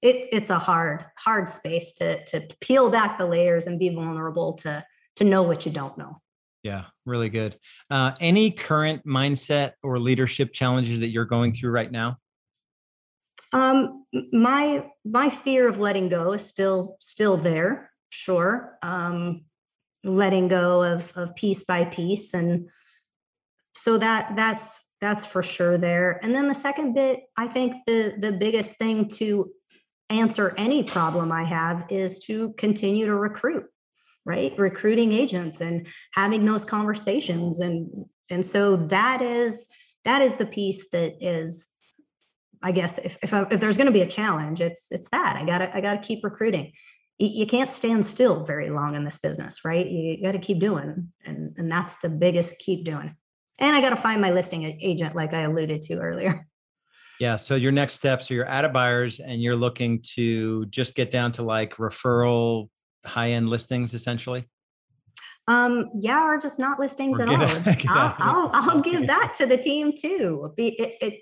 it's 0.00 0.28
it's 0.32 0.50
a 0.50 0.58
hard, 0.58 1.04
hard 1.16 1.48
space 1.48 1.92
to 1.94 2.24
to 2.26 2.46
peel 2.60 2.88
back 2.88 3.18
the 3.18 3.26
layers 3.26 3.66
and 3.66 3.78
be 3.78 3.94
vulnerable 3.94 4.54
to 4.54 4.84
to 5.16 5.24
know 5.24 5.42
what 5.42 5.66
you 5.66 5.72
don't 5.72 5.98
know. 5.98 6.22
Yeah, 6.62 6.84
really 7.06 7.28
good. 7.28 7.56
Uh, 7.90 8.12
any 8.20 8.50
current 8.50 9.06
mindset 9.06 9.72
or 9.82 9.98
leadership 9.98 10.52
challenges 10.52 11.00
that 11.00 11.08
you're 11.08 11.24
going 11.24 11.52
through 11.52 11.70
right 11.70 11.90
now? 11.90 12.16
Um, 13.52 14.04
my 14.32 14.86
my 15.04 15.30
fear 15.30 15.68
of 15.68 15.80
letting 15.80 16.08
go 16.08 16.32
is 16.32 16.44
still 16.44 16.96
still 17.00 17.36
there. 17.36 17.90
Sure, 18.10 18.76
um, 18.82 19.44
letting 20.04 20.48
go 20.48 20.82
of 20.82 21.12
of 21.16 21.34
piece 21.36 21.64
by 21.64 21.84
piece, 21.84 22.34
and 22.34 22.68
so 23.74 23.96
that 23.98 24.36
that's 24.36 24.84
that's 25.00 25.24
for 25.24 25.42
sure 25.42 25.78
there. 25.78 26.18
And 26.22 26.34
then 26.34 26.48
the 26.48 26.54
second 26.54 26.94
bit, 26.94 27.20
I 27.36 27.46
think 27.46 27.76
the 27.86 28.14
the 28.18 28.32
biggest 28.32 28.76
thing 28.76 29.08
to 29.10 29.52
answer 30.10 30.54
any 30.56 30.82
problem 30.82 31.30
I 31.30 31.44
have 31.44 31.86
is 31.90 32.18
to 32.20 32.52
continue 32.54 33.06
to 33.06 33.14
recruit 33.14 33.66
right? 34.28 34.56
Recruiting 34.58 35.10
agents 35.12 35.60
and 35.62 35.86
having 36.12 36.44
those 36.44 36.64
conversations. 36.64 37.58
And 37.58 38.04
and 38.30 38.44
so 38.44 38.76
that 38.76 39.22
is 39.22 39.66
that 40.04 40.22
is 40.22 40.36
the 40.36 40.46
piece 40.46 40.90
that 40.90 41.14
is 41.20 41.68
i 42.62 42.72
guess 42.72 42.98
if 42.98 43.18
if, 43.22 43.32
I, 43.32 43.46
if 43.50 43.60
there's 43.60 43.76
going 43.76 43.86
to 43.86 43.92
be 43.92 44.02
a 44.02 44.06
challenge 44.06 44.60
it's 44.60 44.88
it's 44.90 45.08
that. 45.10 45.36
I 45.36 45.44
gotta 45.44 45.74
i 45.76 45.80
gotta 45.80 46.00
keep 46.00 46.22
recruiting. 46.22 46.72
You, 47.20 47.46
can't 47.46 47.68
stand 47.68 48.06
still 48.06 48.44
very 48.44 48.70
long 48.70 48.94
in 48.94 49.02
this 49.02 49.18
business 49.18 49.64
right? 49.64 49.88
You 49.88 50.22
got 50.22 50.32
to 50.32 50.38
keep 50.38 50.60
doing. 50.60 51.12
And 51.24 51.52
and 51.56 51.68
that's 51.68 51.96
the 51.96 52.10
biggest 52.10 52.58
keep 52.60 52.84
doing. 52.84 53.16
And 53.58 53.74
i 53.74 53.80
got 53.80 53.90
to 53.90 53.96
find 53.96 54.20
my 54.20 54.30
listing 54.30 54.64
agent 54.64 55.16
like 55.16 55.34
i 55.34 55.40
alluded 55.40 55.82
to 55.82 55.98
earlier. 55.98 56.46
Yeah. 57.18 57.34
So 57.34 57.56
your 57.56 57.72
next 57.72 57.94
steps 57.94 58.30
are 58.30 58.34
you're 58.34 58.48
out 58.48 58.64
of 58.64 58.72
buyers 58.72 59.18
and 59.18 59.42
you're 59.42 59.56
looking 59.56 60.00
to 60.14 60.66
just 60.66 60.94
get 60.94 61.10
down 61.10 61.32
to 61.32 61.42
like 61.42 61.74
referral 61.74 62.68
high 63.08 63.30
end 63.30 63.48
listings 63.48 63.94
essentially? 63.94 64.44
Um, 65.48 65.90
yeah, 65.98 66.26
or 66.26 66.38
just 66.38 66.58
not 66.58 66.78
listings 66.78 67.18
at 67.18 67.28
all. 67.30 67.36
I'll, 67.88 68.14
I'll, 68.18 68.50
I'll, 68.52 68.80
give 68.82 69.06
that 69.06 69.32
to 69.38 69.46
the 69.46 69.56
team 69.56 69.92
too. 69.98 70.52
It, 70.58 70.96
it, 71.00 71.20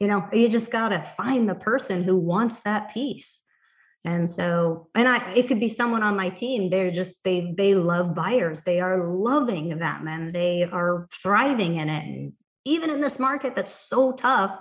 you 0.00 0.08
know, 0.08 0.26
you 0.32 0.48
just 0.48 0.72
got 0.72 0.88
to 0.88 1.02
find 1.02 1.46
the 1.46 1.54
person 1.54 2.04
who 2.04 2.16
wants 2.16 2.60
that 2.60 2.92
piece. 2.92 3.42
And 4.04 4.28
so, 4.28 4.88
and 4.94 5.06
I, 5.06 5.32
it 5.34 5.46
could 5.46 5.60
be 5.60 5.68
someone 5.68 6.02
on 6.02 6.16
my 6.16 6.28
team. 6.30 6.70
They're 6.70 6.90
just, 6.90 7.22
they, 7.22 7.54
they 7.56 7.74
love 7.74 8.14
buyers. 8.14 8.62
They 8.62 8.80
are 8.80 9.14
loving 9.14 9.78
them 9.78 10.08
and 10.08 10.32
they 10.32 10.64
are 10.64 11.06
thriving 11.12 11.76
in 11.76 11.88
it. 11.88 12.04
And 12.04 12.32
even 12.64 12.90
in 12.90 13.00
this 13.00 13.18
market 13.18 13.54
that's 13.54 13.72
so 13.72 14.12
tough 14.12 14.58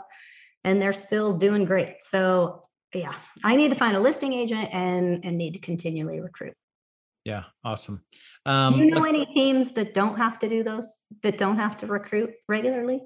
and 0.64 0.82
they're 0.82 0.94
still 0.94 1.38
doing 1.38 1.66
great. 1.66 2.02
So 2.02 2.66
yeah, 2.94 3.14
I 3.44 3.56
need 3.56 3.70
to 3.70 3.76
find 3.76 3.96
a 3.96 4.00
listing 4.00 4.34
agent 4.34 4.70
and 4.74 5.24
and 5.24 5.38
need 5.38 5.54
to 5.54 5.60
continually 5.60 6.20
recruit. 6.20 6.54
Yeah, 7.24 7.44
awesome. 7.64 8.04
Um, 8.46 8.74
do 8.74 8.80
you 8.80 8.92
know 8.92 9.04
any 9.04 9.26
teams 9.26 9.72
that 9.74 9.94
don't 9.94 10.18
have 10.18 10.40
to 10.40 10.50
do 10.50 10.64
those 10.64 11.04
that 11.22 11.38
don't 11.38 11.58
have 11.58 11.78
to 11.78 11.88
recruit 11.88 12.32
regularly? 12.48 13.02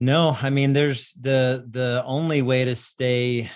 No, 0.00 0.36
I 0.40 0.50
mean, 0.50 0.72
there's 0.72 1.12
the 1.12 1.66
the 1.70 2.02
only 2.06 2.40
way 2.42 2.64
to 2.64 2.74
stay 2.74 3.50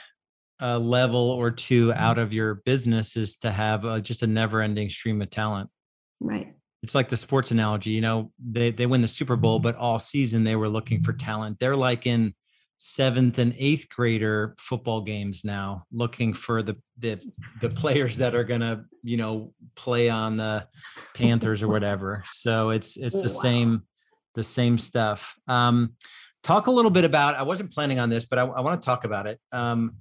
a 0.60 0.78
level 0.78 1.30
or 1.30 1.50
two 1.50 1.92
out 1.94 2.18
of 2.18 2.32
your 2.32 2.56
business 2.66 3.16
is 3.16 3.36
to 3.38 3.50
have 3.50 3.84
a, 3.84 4.00
just 4.00 4.22
a 4.22 4.26
never 4.26 4.60
ending 4.60 4.88
stream 4.88 5.20
of 5.20 5.30
talent. 5.30 5.68
Right. 6.20 6.54
It's 6.82 6.94
like 6.94 7.08
the 7.08 7.16
sports 7.16 7.50
analogy. 7.50 7.90
You 7.90 8.02
know, 8.02 8.30
they 8.38 8.70
they 8.70 8.86
win 8.86 9.00
the 9.00 9.08
Super 9.08 9.36
Bowl, 9.36 9.58
but 9.58 9.76
all 9.76 9.98
season 9.98 10.44
they 10.44 10.56
were 10.56 10.68
looking 10.68 11.02
for 11.02 11.14
talent. 11.14 11.58
They're 11.58 11.76
like 11.76 12.06
in 12.06 12.34
seventh 12.78 13.38
and 13.38 13.54
eighth 13.58 13.88
grader 13.88 14.54
football 14.58 15.00
games 15.00 15.44
now 15.44 15.84
looking 15.92 16.34
for 16.34 16.62
the 16.62 16.76
the 16.98 17.20
the 17.60 17.70
players 17.70 18.16
that 18.18 18.34
are 18.34 18.44
gonna 18.44 18.84
you 19.02 19.16
know 19.16 19.52
play 19.74 20.08
on 20.08 20.36
the 20.36 20.66
panthers 21.14 21.62
or 21.62 21.68
whatever. 21.68 22.24
So 22.28 22.70
it's 22.70 22.96
it's 22.96 23.14
the 23.14 23.22
wow. 23.22 23.26
same 23.28 23.82
the 24.34 24.44
same 24.44 24.78
stuff. 24.78 25.34
Um 25.48 25.94
talk 26.42 26.66
a 26.66 26.70
little 26.70 26.90
bit 26.90 27.06
about 27.06 27.34
i 27.36 27.42
wasn't 27.42 27.72
planning 27.72 27.98
on 27.98 28.10
this 28.10 28.26
but 28.26 28.38
i, 28.38 28.42
I 28.42 28.60
want 28.60 28.80
to 28.80 28.84
talk 28.84 29.04
about 29.04 29.26
it. 29.26 29.40
Um 29.52 29.96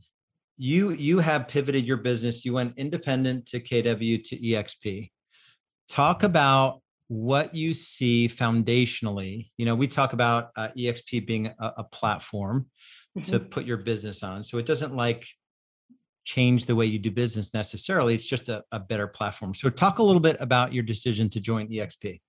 you 0.58 0.92
you 0.92 1.20
have 1.20 1.48
pivoted 1.48 1.88
your 1.88 1.98
business. 1.98 2.46
You 2.46 2.54
went 2.54 2.78
independent 2.78 3.46
to 3.48 3.60
kw 3.60 4.24
to 4.24 4.38
exp 4.38 5.10
talk 5.90 6.24
about 6.24 6.83
what 7.14 7.54
you 7.54 7.74
see 7.74 8.28
foundationally 8.28 9.48
you 9.58 9.66
know 9.66 9.76
we 9.76 9.88
talk 9.88 10.14
about 10.14 10.50
uh, 10.58 10.70
exp 10.76 11.26
being 11.28 11.48
a, 11.48 11.74
a 11.78 11.84
platform 11.84 12.66
mm-hmm. 13.18 13.32
to 13.32 13.40
put 13.40 13.66
your 13.66 13.78
business 13.78 14.24
on. 14.24 14.44
So 14.44 14.58
it 14.58 14.66
doesn't 14.66 14.94
like 14.94 15.28
change 16.26 16.66
the 16.66 16.76
way 16.76 16.86
you 16.86 17.00
do 17.00 17.12
business 17.12 17.54
necessarily. 17.54 18.16
It's 18.16 18.26
just 18.26 18.50
a, 18.50 18.64
a 18.72 18.80
better 18.80 19.08
platform. 19.08 19.54
So 19.54 19.70
talk 19.70 20.00
a 20.00 20.04
little 20.04 20.22
bit 20.22 20.38
about 20.40 20.74
your 20.74 20.84
decision 20.84 21.30
to 21.30 21.40
join 21.40 21.68
exp 21.70 22.20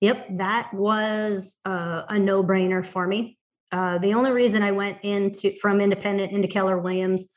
yep 0.00 0.26
that 0.34 0.72
was 0.72 1.58
uh, 1.64 2.02
a 2.08 2.18
no-brainer 2.18 2.84
for 2.84 3.06
me. 3.06 3.38
Uh, 3.72 3.98
the 3.98 4.14
only 4.14 4.32
reason 4.32 4.62
i 4.62 4.72
went 4.72 4.98
into 5.02 5.52
from 5.54 5.80
independent 5.80 6.32
into 6.32 6.48
keller 6.48 6.78
williams 6.78 7.34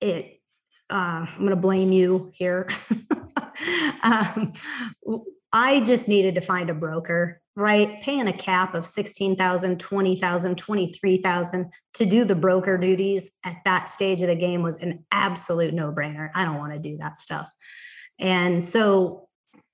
it 0.00 0.40
uh, 0.88 1.26
i'm 1.28 1.38
going 1.38 1.50
to 1.50 1.56
blame 1.56 1.92
you 1.92 2.30
here. 2.34 2.68
Um, 4.02 4.52
I 5.58 5.80
just 5.80 6.06
needed 6.06 6.34
to 6.34 6.42
find 6.42 6.68
a 6.68 6.74
broker, 6.74 7.40
right? 7.56 8.02
Paying 8.02 8.28
a 8.28 8.32
cap 8.34 8.74
of 8.74 8.84
16,000, 8.84 9.80
20,000, 9.80 10.58
23,000 10.58 11.70
to 11.94 12.04
do 12.04 12.24
the 12.24 12.34
broker 12.34 12.76
duties 12.76 13.30
at 13.42 13.56
that 13.64 13.88
stage 13.88 14.20
of 14.20 14.26
the 14.28 14.34
game 14.34 14.62
was 14.62 14.76
an 14.82 15.06
absolute 15.10 15.72
no-brainer. 15.72 16.28
I 16.34 16.44
don't 16.44 16.58
want 16.58 16.74
to 16.74 16.78
do 16.78 16.98
that 16.98 17.16
stuff. 17.16 17.50
And 18.20 18.62
so 18.62 19.28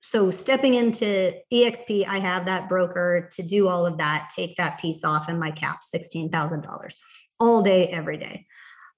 so 0.05 0.29
stepping 0.31 0.73
into 0.73 1.33
exp 1.53 2.05
i 2.09 2.19
have 2.19 2.45
that 2.45 2.67
broker 2.67 3.29
to 3.31 3.41
do 3.41 3.69
all 3.69 3.85
of 3.85 3.97
that 3.99 4.29
take 4.35 4.53
that 4.57 4.77
piece 4.77 5.05
off 5.05 5.29
and 5.29 5.39
my 5.39 5.49
cap 5.49 5.79
$16000 5.95 6.93
all 7.39 7.61
day 7.61 7.87
every 7.87 8.17
day 8.17 8.45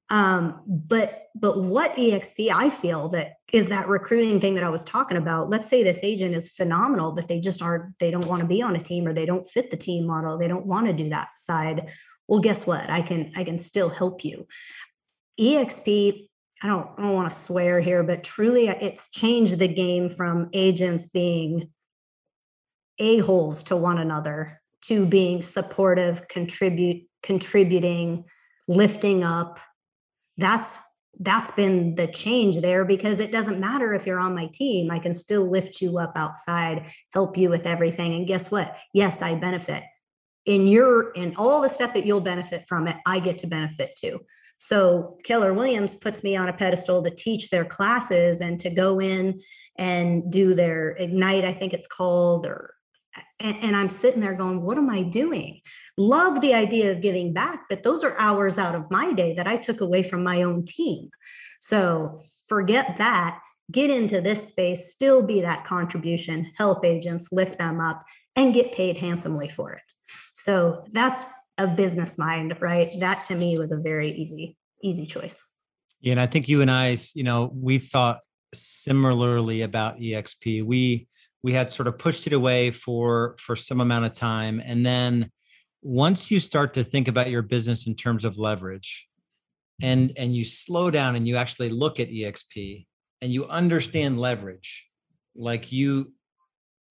um, 0.10 0.62
but 0.68 1.24
but 1.34 1.62
what 1.62 1.96
exp 1.96 2.50
i 2.54 2.70
feel 2.70 3.10
that 3.10 3.34
is 3.52 3.70
that 3.70 3.88
recruiting 3.88 4.40
thing 4.40 4.54
that 4.54 4.64
i 4.64 4.70
was 4.70 4.86
talking 4.86 5.18
about 5.18 5.50
let's 5.50 5.68
say 5.68 5.84
this 5.84 6.04
agent 6.04 6.36
is 6.36 6.50
phenomenal 6.50 7.12
but 7.12 7.28
they 7.28 7.40
just 7.40 7.62
aren't 7.62 7.98
they 8.00 8.12
don't 8.12 8.28
want 8.28 8.42
to 8.42 8.48
be 8.48 8.62
on 8.62 8.76
a 8.76 8.80
team 8.80 9.08
or 9.08 9.14
they 9.14 9.26
don't 9.26 9.48
fit 9.48 9.72
the 9.72 9.78
team 9.78 10.06
model 10.06 10.38
they 10.38 10.48
don't 10.48 10.66
want 10.66 10.86
to 10.86 10.94
do 10.94 11.10
that 11.10 11.34
side 11.34 11.90
well 12.28 12.40
guess 12.40 12.66
what? 12.66 12.90
I 12.90 13.02
can 13.02 13.32
i 13.36 13.44
can 13.44 13.58
still 13.58 13.90
help 13.90 14.24
you. 14.24 14.48
Exp 15.40 16.28
i 16.64 16.68
don't, 16.68 16.90
I 16.98 17.02
don't 17.02 17.14
want 17.14 17.30
to 17.30 17.36
swear 17.36 17.82
here 17.82 18.04
but 18.04 18.24
truly 18.24 18.68
it's 18.68 19.12
changed 19.12 19.60
the 19.60 19.68
game 19.68 20.08
from 20.08 20.50
agents 20.54 21.08
being 21.08 21.70
a-holes 23.00 23.64
to 23.64 23.76
one 23.76 23.98
another 23.98 24.62
to 24.86 25.06
being 25.06 25.42
supportive 25.42 26.28
contribute 26.30 27.04
contributing 27.22 28.24
lifting 28.68 29.24
up 29.24 29.60
that's 30.38 30.80
that's 31.20 31.52
been 31.52 31.96
the 31.96 32.08
change 32.08 32.60
there 32.60 32.84
because 32.84 33.20
it 33.20 33.32
doesn't 33.32 33.60
matter 33.60 33.94
if 33.94 34.06
you're 34.06 34.20
on 34.20 34.36
my 34.36 34.50
team. 34.52 34.92
I 34.92 35.00
can 35.00 35.14
still 35.14 35.50
lift 35.50 35.82
you 35.82 35.98
up 35.98 36.12
outside, 36.18 36.92
help 37.14 37.38
you 37.38 37.50
with 37.50 37.66
everything. 37.66 38.16
And 38.16 38.28
guess 38.28 38.52
what? 38.52 38.78
Yes, 38.94 39.22
I 39.22 39.36
benefit. 39.36 39.84
In 40.46 40.68
your 40.68 41.12
in 41.12 41.34
all 41.38 41.62
the 41.62 41.70
stuff 41.70 41.94
that 41.94 42.06
you'll 42.06 42.22
benefit 42.22 42.66
from 42.68 42.88
it, 42.88 42.98
I 43.06 43.20
get 43.20 43.38
to 43.40 43.48
benefit 43.48 43.92
too. 43.98 44.20
So 44.58 45.18
Keller 45.24 45.54
Williams 45.54 45.96
puts 45.96 46.24
me 46.24 46.36
on 46.36 46.50
a 46.50 46.54
pedestal 46.54 47.04
to 47.04 47.10
teach 47.10 47.50
their 47.50 47.66
classes 47.66 48.42
and 48.42 48.60
to 48.60 48.70
go 48.70 49.00
in 49.00 49.42
and 49.78 50.32
do 50.32 50.54
their 50.54 50.92
ignite, 50.92 51.44
I 51.44 51.54
think 51.54 51.74
it's 51.74 51.88
called, 51.88 52.48
or 52.48 52.75
and, 53.40 53.58
and, 53.62 53.76
I'm 53.76 53.90
sitting 53.90 54.22
there 54.22 54.34
going, 54.34 54.62
what 54.62 54.78
am 54.78 54.90
I 54.90 55.04
doing? 55.04 55.62
Love 55.98 56.42
the 56.42 56.54
idea 56.54 56.92
of 56.92 57.02
giving 57.02 57.34
back, 57.34 57.66
but 57.70 57.84
those 57.84 58.04
are 58.04 58.20
hours 58.20 58.58
out 58.58 58.76
of 58.76 58.90
my 58.90 59.14
day 59.14 59.34
that 59.36 59.48
I 59.48 59.58
took 59.58 59.82
away 59.82 60.04
from 60.04 60.24
my 60.24 60.44
own 60.44 60.66
team. 60.66 61.10
So 61.60 62.18
forget 62.48 62.98
that. 62.98 63.40
Get 63.72 63.90
into 63.90 64.22
this 64.22 64.48
space, 64.48 64.92
still 64.92 65.26
be 65.26 65.42
that 65.42 65.66
contribution, 65.66 66.52
help 66.58 66.86
agents, 66.86 67.30
lift 67.32 67.58
them 67.58 67.82
up, 67.82 68.04
and 68.36 68.54
get 68.54 68.74
paid 68.74 68.98
handsomely 68.98 69.50
for 69.50 69.74
it. 69.74 69.92
So 70.34 70.84
that's 70.92 71.26
a 71.58 71.68
business 71.68 72.18
mind, 72.18 72.58
right? 72.62 72.92
That 73.00 73.24
to 73.26 73.36
me 73.36 73.58
was 73.58 73.72
a 73.72 73.80
very 73.80 74.12
easy, 74.12 74.58
easy 74.84 75.06
choice. 75.06 75.44
Yeah, 76.02 76.12
and 76.12 76.22
I 76.22 76.28
think 76.28 76.48
you 76.48 76.62
and 76.62 76.70
I, 76.70 76.98
you 77.16 77.24
know, 77.24 77.50
we 77.54 77.80
thought 77.80 78.20
similarly 78.54 79.64
about 79.64 80.00
EXP. 80.00 80.64
We 80.64 81.08
we 81.46 81.54
had 81.54 81.70
sort 81.70 81.88
of 81.88 82.00
pushed 82.00 82.26
it 82.26 82.34
away 82.34 82.72
for 82.72 83.36
for 83.38 83.56
some 83.56 83.80
amount 83.80 84.04
of 84.04 84.14
time 84.14 84.60
and 84.66 84.84
then 84.84 85.30
once 85.84 86.32
you 86.32 86.40
start 86.40 86.74
to 86.74 86.84
think 86.84 87.08
about 87.08 87.30
your 87.30 87.44
business 87.44 87.86
in 87.86 87.94
terms 87.94 88.26
of 88.26 88.40
leverage 88.40 89.08
and 89.84 90.12
and 90.18 90.34
you 90.34 90.44
slow 90.44 90.90
down 90.90 91.16
and 91.16 91.28
you 91.28 91.36
actually 91.36 91.70
look 91.70 92.00
at 92.00 92.10
exp 92.10 92.86
and 93.22 93.32
you 93.32 93.46
understand 93.46 94.20
leverage 94.20 94.88
like 95.36 95.72
you 95.72 96.12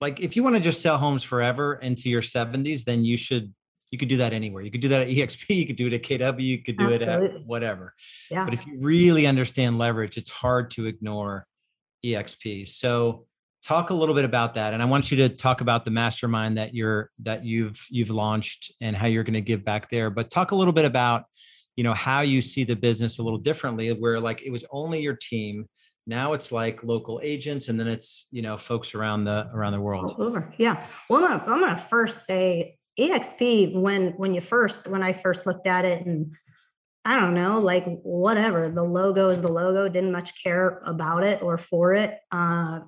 like 0.00 0.20
if 0.20 0.36
you 0.36 0.44
want 0.44 0.54
to 0.54 0.62
just 0.62 0.80
sell 0.80 0.98
homes 0.98 1.24
forever 1.24 1.74
into 1.82 2.08
your 2.08 2.22
70s 2.22 2.84
then 2.84 3.04
you 3.04 3.16
should 3.16 3.52
you 3.90 3.98
could 3.98 4.08
do 4.08 4.18
that 4.18 4.32
anywhere 4.32 4.62
you 4.62 4.70
could 4.70 4.80
do 4.80 4.88
that 4.88 5.02
at 5.02 5.08
exp 5.08 5.48
you 5.48 5.66
could 5.66 5.74
do 5.74 5.88
it 5.88 5.92
at 5.94 6.02
kw 6.04 6.40
you 6.40 6.62
could 6.62 6.78
do 6.78 6.92
Absolutely. 6.92 7.26
it 7.26 7.40
at 7.40 7.46
whatever 7.46 7.92
yeah. 8.30 8.44
but 8.44 8.54
if 8.54 8.64
you 8.68 8.78
really 8.78 9.26
understand 9.26 9.78
leverage 9.78 10.16
it's 10.16 10.30
hard 10.30 10.70
to 10.70 10.86
ignore 10.86 11.44
exp 12.04 12.68
so 12.68 13.26
talk 13.64 13.88
a 13.88 13.94
little 13.94 14.14
bit 14.14 14.24
about 14.26 14.54
that 14.54 14.74
and 14.74 14.82
i 14.82 14.84
want 14.84 15.10
you 15.10 15.16
to 15.16 15.28
talk 15.28 15.62
about 15.62 15.84
the 15.84 15.90
mastermind 15.90 16.58
that 16.58 16.74
you're 16.74 17.10
that 17.18 17.44
you've 17.44 17.86
you've 17.90 18.10
launched 18.10 18.72
and 18.80 18.94
how 18.94 19.06
you're 19.06 19.24
going 19.24 19.32
to 19.32 19.40
give 19.40 19.64
back 19.64 19.88
there 19.90 20.10
but 20.10 20.30
talk 20.30 20.50
a 20.50 20.54
little 20.54 20.72
bit 20.72 20.84
about 20.84 21.24
you 21.74 21.82
know 21.82 21.94
how 21.94 22.20
you 22.20 22.42
see 22.42 22.62
the 22.62 22.76
business 22.76 23.18
a 23.18 23.22
little 23.22 23.38
differently 23.38 23.90
where 23.90 24.20
like 24.20 24.42
it 24.42 24.50
was 24.50 24.66
only 24.70 25.00
your 25.00 25.16
team 25.16 25.66
now 26.06 26.34
it's 26.34 26.52
like 26.52 26.84
local 26.84 27.20
agents 27.22 27.68
and 27.68 27.80
then 27.80 27.88
it's 27.88 28.28
you 28.30 28.42
know 28.42 28.58
folks 28.58 28.94
around 28.94 29.24
the 29.24 29.48
around 29.54 29.72
the 29.72 29.80
world 29.80 30.14
over. 30.18 30.52
yeah 30.58 30.84
well 31.08 31.24
i'm 31.24 31.38
gonna, 31.38 31.52
I'm 31.52 31.60
gonna 31.60 31.76
first 31.76 32.26
say 32.26 32.76
exp 33.00 33.74
when 33.74 34.10
when 34.18 34.34
you 34.34 34.42
first 34.42 34.86
when 34.88 35.02
i 35.02 35.14
first 35.14 35.46
looked 35.46 35.66
at 35.66 35.86
it 35.86 36.04
and 36.06 36.36
I 37.06 37.20
don't 37.20 37.34
know, 37.34 37.58
like 37.58 37.84
whatever. 38.02 38.70
The 38.70 38.82
logo 38.82 39.28
is 39.28 39.42
the 39.42 39.52
logo. 39.52 39.90
Didn't 39.90 40.12
much 40.12 40.42
care 40.42 40.80
about 40.86 41.22
it 41.22 41.42
or 41.42 41.58
for 41.58 41.92
it. 41.92 42.18
Uh, 42.32 42.80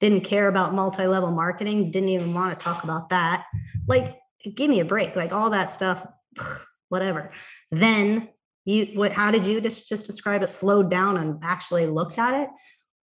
didn't 0.00 0.22
care 0.22 0.48
about 0.48 0.74
multi-level 0.74 1.30
marketing 1.30 1.90
didn't 1.90 2.10
even 2.10 2.34
want 2.34 2.56
to 2.56 2.62
talk 2.62 2.84
about 2.84 3.08
that. 3.10 3.46
Like 3.86 4.18
give 4.54 4.70
me 4.70 4.80
a 4.80 4.84
break 4.84 5.16
like 5.16 5.32
all 5.32 5.50
that 5.50 5.70
stuff 5.70 6.06
whatever. 6.88 7.30
Then 7.70 8.28
you 8.64 8.86
what 8.94 9.12
how 9.12 9.30
did 9.30 9.44
you 9.44 9.60
just 9.60 9.88
just 9.88 10.06
describe 10.06 10.42
it 10.42 10.50
slowed 10.50 10.90
down 10.90 11.16
and 11.16 11.38
actually 11.42 11.86
looked 11.86 12.18
at 12.18 12.34
it? 12.34 12.48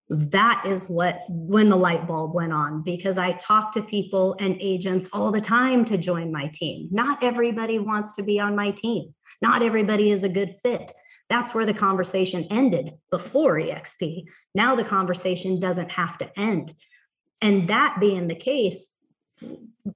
That 0.07 0.63
is 0.67 0.85
what 0.85 1.21
when 1.29 1.69
the 1.69 1.75
light 1.75 2.07
bulb 2.07 2.35
went 2.35 2.53
on 2.53 2.83
because 2.83 3.17
i 3.17 3.31
talk 3.33 3.71
to 3.71 3.81
people 3.81 4.35
and 4.39 4.55
agents 4.61 5.09
all 5.11 5.31
the 5.31 5.41
time 5.41 5.83
to 5.85 5.97
join 5.97 6.31
my 6.31 6.49
team. 6.53 6.87
Not 6.91 7.23
everybody 7.23 7.79
wants 7.79 8.15
to 8.17 8.23
be 8.23 8.39
on 8.39 8.55
my 8.55 8.71
team. 8.71 9.15
Not 9.41 9.63
everybody 9.63 10.11
is 10.11 10.23
a 10.23 10.29
good 10.29 10.51
fit 10.63 10.91
that's 11.29 11.53
where 11.53 11.65
the 11.65 11.73
conversation 11.73 12.45
ended 12.49 12.91
before 13.11 13.55
exp 13.55 14.25
now 14.55 14.73
the 14.73 14.83
conversation 14.83 15.59
doesn't 15.59 15.91
have 15.91 16.17
to 16.17 16.39
end. 16.39 16.73
And 17.41 17.67
that 17.67 17.97
being 17.99 18.27
the 18.27 18.35
case 18.35 18.87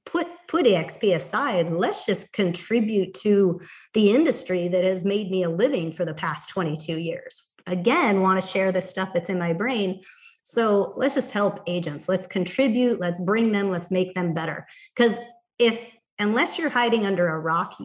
put 0.06 0.28
put 0.48 0.66
exp 0.66 1.16
aside 1.16 1.72
let's 1.72 2.06
just 2.06 2.34
contribute 2.34 3.14
to 3.14 3.62
the 3.94 4.12
industry 4.12 4.68
that 4.68 4.84
has 4.84 5.06
made 5.06 5.32
me 5.32 5.44
a 5.44 5.50
living 5.50 5.92
for 5.94 6.04
the 6.04 6.14
past 6.14 6.50
22 6.50 7.00
years. 7.00 7.54
Again 7.66 8.22
want 8.22 8.42
to 8.42 8.48
share 8.48 8.72
the 8.72 8.82
stuff 8.82 9.12
that's 9.14 9.30
in 9.30 9.40
my 9.40 9.54
brain. 9.54 10.02
So 10.44 10.94
let's 10.98 11.16
just 11.16 11.32
help 11.32 11.62
agents. 11.68 12.10
Let's 12.10 12.28
contribute. 12.28 13.00
Let's 13.00 13.20
bring 13.20 13.52
them. 13.52 13.70
Let's 13.70 13.92
make 13.92 14.14
them 14.14 14.34
better. 14.34 14.68
Because 14.96 15.18
if 15.60 15.94
unless 16.20 16.60
you're 16.60 16.70
hiding 16.70 17.06
under 17.06 17.28
a 17.28 17.40
rock, 17.40 17.76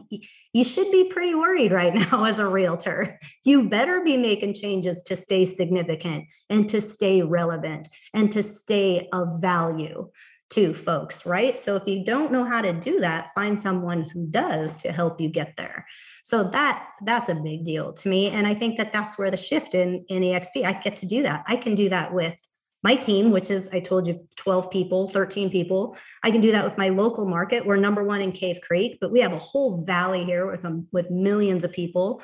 you 0.53 0.63
should 0.63 0.91
be 0.91 1.09
pretty 1.09 1.33
worried 1.33 1.71
right 1.71 1.93
now 2.11 2.25
as 2.25 2.39
a 2.39 2.47
realtor. 2.47 3.19
You 3.45 3.69
better 3.69 4.01
be 4.03 4.17
making 4.17 4.53
changes 4.53 5.01
to 5.03 5.15
stay 5.15 5.45
significant 5.45 6.25
and 6.49 6.67
to 6.69 6.81
stay 6.81 7.21
relevant 7.21 7.87
and 8.13 8.31
to 8.33 8.43
stay 8.43 9.07
of 9.13 9.41
value 9.41 10.09
to 10.51 10.73
folks, 10.73 11.25
right? 11.25 11.57
So 11.57 11.75
if 11.75 11.87
you 11.87 12.05
don't 12.05 12.31
know 12.31 12.43
how 12.43 12.61
to 12.61 12.71
do 12.71 12.99
that, 12.99 13.29
find 13.33 13.57
someone 13.57 14.07
who 14.13 14.27
does 14.27 14.77
to 14.77 14.91
help 14.91 15.19
you 15.19 15.27
get 15.27 15.57
there. 15.57 15.87
So 16.23 16.43
that 16.51 16.87
that's 17.03 17.29
a 17.29 17.35
big 17.35 17.65
deal 17.65 17.93
to 17.93 18.09
me 18.09 18.29
and 18.29 18.45
I 18.45 18.53
think 18.53 18.77
that 18.77 18.93
that's 18.93 19.17
where 19.17 19.31
the 19.31 19.37
shift 19.37 19.73
in 19.73 20.05
in 20.07 20.21
EXP 20.21 20.63
I 20.63 20.73
get 20.73 20.97
to 20.97 21.07
do 21.07 21.23
that. 21.23 21.43
I 21.47 21.55
can 21.55 21.73
do 21.73 21.89
that 21.89 22.13
with 22.13 22.37
my 22.85 22.95
team, 22.95 23.31
which 23.31 23.49
is, 23.49 23.67
I 23.73 23.79
told 23.79 24.05
you, 24.05 24.27
12 24.35 24.69
people, 24.69 25.07
13 25.07 25.49
people. 25.49 25.97
I 26.21 26.29
can 26.29 26.39
do 26.39 26.51
that 26.51 26.63
with 26.63 26.77
my 26.77 26.89
local 26.89 27.25
market. 27.27 27.65
We're 27.65 27.77
number 27.77 28.03
one 28.03 28.21
in 28.21 28.31
Cave 28.31 28.59
Creek, 28.61 28.99
but 29.01 29.11
we 29.11 29.21
have 29.21 29.33
a 29.33 29.39
whole 29.39 29.83
valley 29.83 30.23
here 30.23 30.45
with, 30.45 30.63
um, 30.63 30.87
with 30.91 31.09
millions 31.09 31.63
of 31.63 31.73
people, 31.73 32.21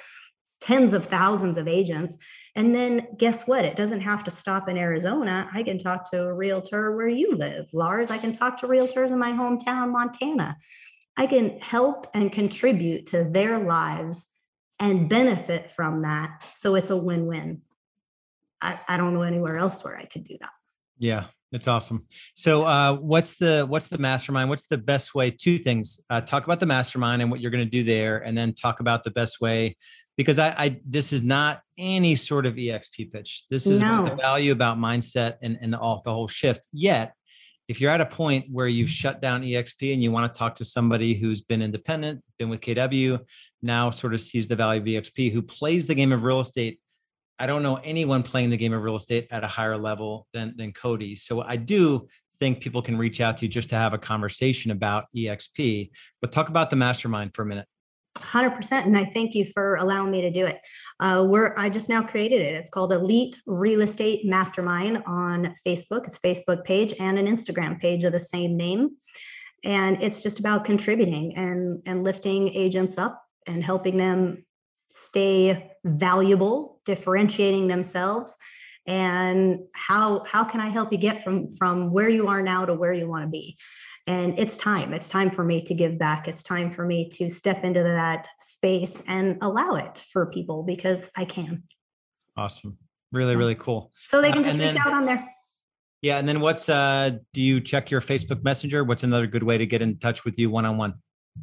tens 0.59 0.93
of 0.93 1.07
thousands 1.07 1.57
of 1.57 1.67
agents. 1.67 2.15
And 2.55 2.75
then 2.75 3.07
guess 3.17 3.47
what? 3.47 3.65
It 3.65 3.75
doesn't 3.75 4.01
have 4.01 4.23
to 4.25 4.29
stop 4.29 4.69
in 4.69 4.77
Arizona. 4.77 5.49
I 5.51 5.63
can 5.63 5.79
talk 5.79 6.11
to 6.11 6.25
a 6.25 6.33
realtor 6.33 6.95
where 6.95 7.07
you 7.07 7.35
live, 7.35 7.73
Lars. 7.73 8.11
I 8.11 8.19
can 8.19 8.31
talk 8.31 8.57
to 8.57 8.67
realtors 8.67 9.11
in 9.11 9.17
my 9.17 9.31
hometown, 9.31 9.91
Montana. 9.91 10.57
I 11.17 11.25
can 11.25 11.59
help 11.59 12.05
and 12.13 12.31
contribute 12.31 13.07
to 13.07 13.23
their 13.23 13.57
lives 13.57 14.35
and 14.79 15.09
benefit 15.09 15.71
from 15.71 16.03
that. 16.03 16.29
So 16.51 16.75
it's 16.75 16.91
a 16.91 16.97
win 16.97 17.25
win. 17.25 17.63
I, 18.61 18.79
I 18.87 18.97
don't 18.97 19.13
know 19.13 19.23
anywhere 19.23 19.57
else 19.57 19.83
where 19.83 19.97
I 19.97 20.05
could 20.05 20.23
do 20.23 20.37
that. 20.39 20.51
Yeah, 20.99 21.25
that's 21.51 21.67
awesome. 21.67 22.05
So, 22.35 22.63
uh, 22.63 22.95
what's 22.95 23.37
the 23.37 23.65
what's 23.67 23.87
the 23.87 23.97
mastermind? 23.97 24.49
What's 24.49 24.67
the 24.67 24.77
best 24.77 25.15
way? 25.15 25.31
Two 25.31 25.57
things: 25.57 25.99
uh, 26.09 26.21
talk 26.21 26.45
about 26.45 26.59
the 26.59 26.65
mastermind 26.65 27.21
and 27.21 27.29
what 27.31 27.41
you're 27.41 27.51
going 27.51 27.63
to 27.63 27.69
do 27.69 27.83
there, 27.83 28.19
and 28.19 28.37
then 28.37 28.53
talk 28.53 28.79
about 28.79 29.03
the 29.03 29.11
best 29.11 29.41
way. 29.41 29.75
Because 30.15 30.39
I, 30.39 30.49
I 30.49 30.79
this 30.85 31.11
is 31.11 31.23
not 31.23 31.61
any 31.77 32.15
sort 32.15 32.45
of 32.45 32.55
exp 32.55 33.11
pitch. 33.11 33.45
This 33.49 33.65
is 33.65 33.81
no. 33.81 34.05
the 34.05 34.15
value 34.15 34.51
about 34.51 34.77
mindset 34.77 35.37
and 35.41 35.57
and 35.61 35.75
all 35.75 36.01
the 36.05 36.13
whole 36.13 36.27
shift. 36.27 36.67
Yet, 36.71 37.13
if 37.67 37.81
you're 37.81 37.91
at 37.91 38.01
a 38.01 38.05
point 38.05 38.45
where 38.51 38.67
you've 38.67 38.89
shut 38.89 39.21
down 39.21 39.41
exp 39.41 39.93
and 39.93 40.03
you 40.03 40.11
want 40.11 40.31
to 40.31 40.37
talk 40.37 40.55
to 40.55 40.65
somebody 40.65 41.15
who's 41.15 41.41
been 41.41 41.61
independent, 41.61 42.21
been 42.37 42.49
with 42.49 42.61
KW, 42.61 43.19
now 43.61 43.89
sort 43.89 44.13
of 44.13 44.21
sees 44.21 44.47
the 44.47 44.55
value 44.55 44.81
of 44.81 45.03
exp, 45.03 45.31
who 45.31 45.41
plays 45.41 45.87
the 45.87 45.95
game 45.95 46.11
of 46.11 46.23
real 46.23 46.39
estate 46.39 46.79
I 47.41 47.47
don't 47.47 47.63
know 47.63 47.79
anyone 47.83 48.21
playing 48.21 48.51
the 48.51 48.57
game 48.57 48.71
of 48.71 48.83
real 48.83 48.95
estate 48.95 49.27
at 49.31 49.43
a 49.43 49.47
higher 49.47 49.75
level 49.75 50.27
than 50.31 50.55
than 50.57 50.71
Cody. 50.73 51.15
So 51.15 51.41
I 51.41 51.55
do 51.55 52.07
think 52.37 52.61
people 52.61 52.83
can 52.83 52.97
reach 52.97 53.19
out 53.19 53.37
to 53.37 53.45
you 53.45 53.51
just 53.51 53.71
to 53.71 53.75
have 53.75 53.95
a 53.95 53.97
conversation 53.97 54.69
about 54.69 55.05
EXP. 55.15 55.89
But 56.21 56.31
talk 56.31 56.49
about 56.49 56.69
the 56.69 56.75
mastermind 56.75 57.33
for 57.33 57.41
a 57.41 57.45
minute. 57.45 57.67
100% 58.17 58.85
and 58.85 58.97
i 58.97 59.05
thank 59.05 59.33
you 59.33 59.45
for 59.45 59.75
allowing 59.77 60.11
me 60.11 60.21
to 60.21 60.29
do 60.29 60.45
it 60.45 60.59
uh, 60.99 61.23
we're 61.25 61.55
i 61.57 61.69
just 61.69 61.87
now 61.87 62.01
created 62.01 62.41
it 62.41 62.53
it's 62.53 62.69
called 62.69 62.91
elite 62.91 63.41
real 63.47 63.81
estate 63.81 64.25
mastermind 64.25 65.01
on 65.07 65.55
facebook 65.65 66.05
it's 66.05 66.19
facebook 66.19 66.63
page 66.65 66.93
and 66.99 67.17
an 67.17 67.25
instagram 67.25 67.79
page 67.79 68.03
of 68.03 68.11
the 68.11 68.19
same 68.19 68.57
name 68.57 68.89
and 69.63 70.03
it's 70.03 70.21
just 70.21 70.39
about 70.39 70.65
contributing 70.65 71.33
and 71.37 71.81
and 71.85 72.03
lifting 72.03 72.49
agents 72.49 72.97
up 72.97 73.23
and 73.47 73.63
helping 73.63 73.95
them 73.95 74.43
stay 74.91 75.71
valuable, 75.83 76.79
differentiating 76.85 77.67
themselves 77.67 78.37
and 78.87 79.59
how 79.75 80.23
how 80.25 80.43
can 80.43 80.59
i 80.59 80.67
help 80.67 80.91
you 80.91 80.97
get 80.97 81.23
from 81.23 81.47
from 81.49 81.91
where 81.91 82.09
you 82.09 82.27
are 82.27 82.41
now 82.41 82.65
to 82.65 82.73
where 82.73 82.93
you 82.93 83.07
want 83.07 83.23
to 83.23 83.29
be? 83.29 83.57
And 84.07 84.37
it's 84.39 84.57
time. 84.57 84.95
It's 84.95 85.09
time 85.09 85.29
for 85.29 85.43
me 85.43 85.61
to 85.61 85.75
give 85.75 85.99
back. 85.99 86.27
It's 86.27 86.41
time 86.41 86.71
for 86.71 86.83
me 86.83 87.07
to 87.09 87.29
step 87.29 87.63
into 87.63 87.83
that 87.83 88.27
space 88.39 89.03
and 89.07 89.37
allow 89.43 89.75
it 89.75 90.03
for 90.11 90.25
people 90.25 90.63
because 90.63 91.11
i 91.15 91.23
can. 91.25 91.63
Awesome. 92.35 92.77
Really 93.11 93.35
really 93.35 93.55
cool. 93.55 93.91
so 94.03 94.21
they 94.21 94.31
can 94.31 94.43
just 94.43 94.57
uh, 94.57 94.63
reach 94.63 94.73
then, 94.73 94.81
out 94.81 94.93
on 94.93 95.05
there. 95.05 95.27
Yeah 96.01 96.17
and 96.17 96.27
then 96.27 96.39
what's 96.39 96.67
uh 96.67 97.11
do 97.33 97.41
you 97.41 97.61
check 97.61 97.91
your 97.91 98.01
facebook 98.01 98.43
messenger? 98.43 98.83
What's 98.83 99.03
another 99.03 99.27
good 99.27 99.43
way 99.43 99.57
to 99.59 99.67
get 99.67 99.81
in 99.81 99.99
touch 99.99 100.25
with 100.25 100.39
you 100.39 100.49
one-on-one 100.49 100.95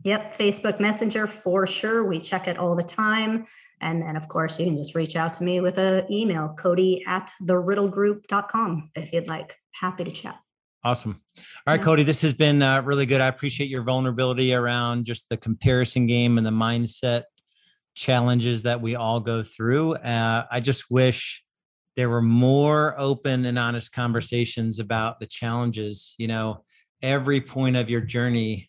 Yep, 0.04 0.36
Facebook 0.36 0.80
Messenger 0.80 1.26
for 1.26 1.66
sure. 1.66 2.04
We 2.04 2.20
check 2.20 2.46
it 2.46 2.58
all 2.58 2.76
the 2.76 2.82
time. 2.82 3.46
And 3.80 4.02
then, 4.02 4.16
of 4.16 4.28
course, 4.28 4.58
you 4.58 4.66
can 4.66 4.76
just 4.76 4.94
reach 4.94 5.16
out 5.16 5.34
to 5.34 5.44
me 5.44 5.60
with 5.60 5.78
an 5.78 6.10
email, 6.12 6.54
cody 6.58 7.02
at 7.06 7.30
theriddlegroup.com 7.42 8.90
if 8.94 9.12
you'd 9.12 9.28
like. 9.28 9.56
Happy 9.72 10.04
to 10.04 10.12
chat. 10.12 10.38
Awesome. 10.84 11.20
All 11.66 11.74
right, 11.74 11.82
Cody, 11.82 12.02
this 12.02 12.22
has 12.22 12.32
been 12.32 12.62
uh, 12.62 12.82
really 12.82 13.04
good. 13.04 13.20
I 13.20 13.26
appreciate 13.26 13.68
your 13.68 13.82
vulnerability 13.82 14.54
around 14.54 15.06
just 15.06 15.28
the 15.28 15.36
comparison 15.36 16.06
game 16.06 16.38
and 16.38 16.46
the 16.46 16.50
mindset 16.50 17.24
challenges 17.94 18.62
that 18.62 18.80
we 18.80 18.94
all 18.94 19.18
go 19.18 19.42
through. 19.42 19.94
Uh, 19.94 20.46
I 20.50 20.60
just 20.60 20.90
wish 20.90 21.42
there 21.96 22.08
were 22.08 22.22
more 22.22 22.94
open 22.96 23.44
and 23.44 23.58
honest 23.58 23.92
conversations 23.92 24.78
about 24.78 25.18
the 25.18 25.26
challenges. 25.26 26.14
You 26.16 26.28
know, 26.28 26.64
every 27.02 27.40
point 27.40 27.76
of 27.76 27.90
your 27.90 28.00
journey, 28.00 28.67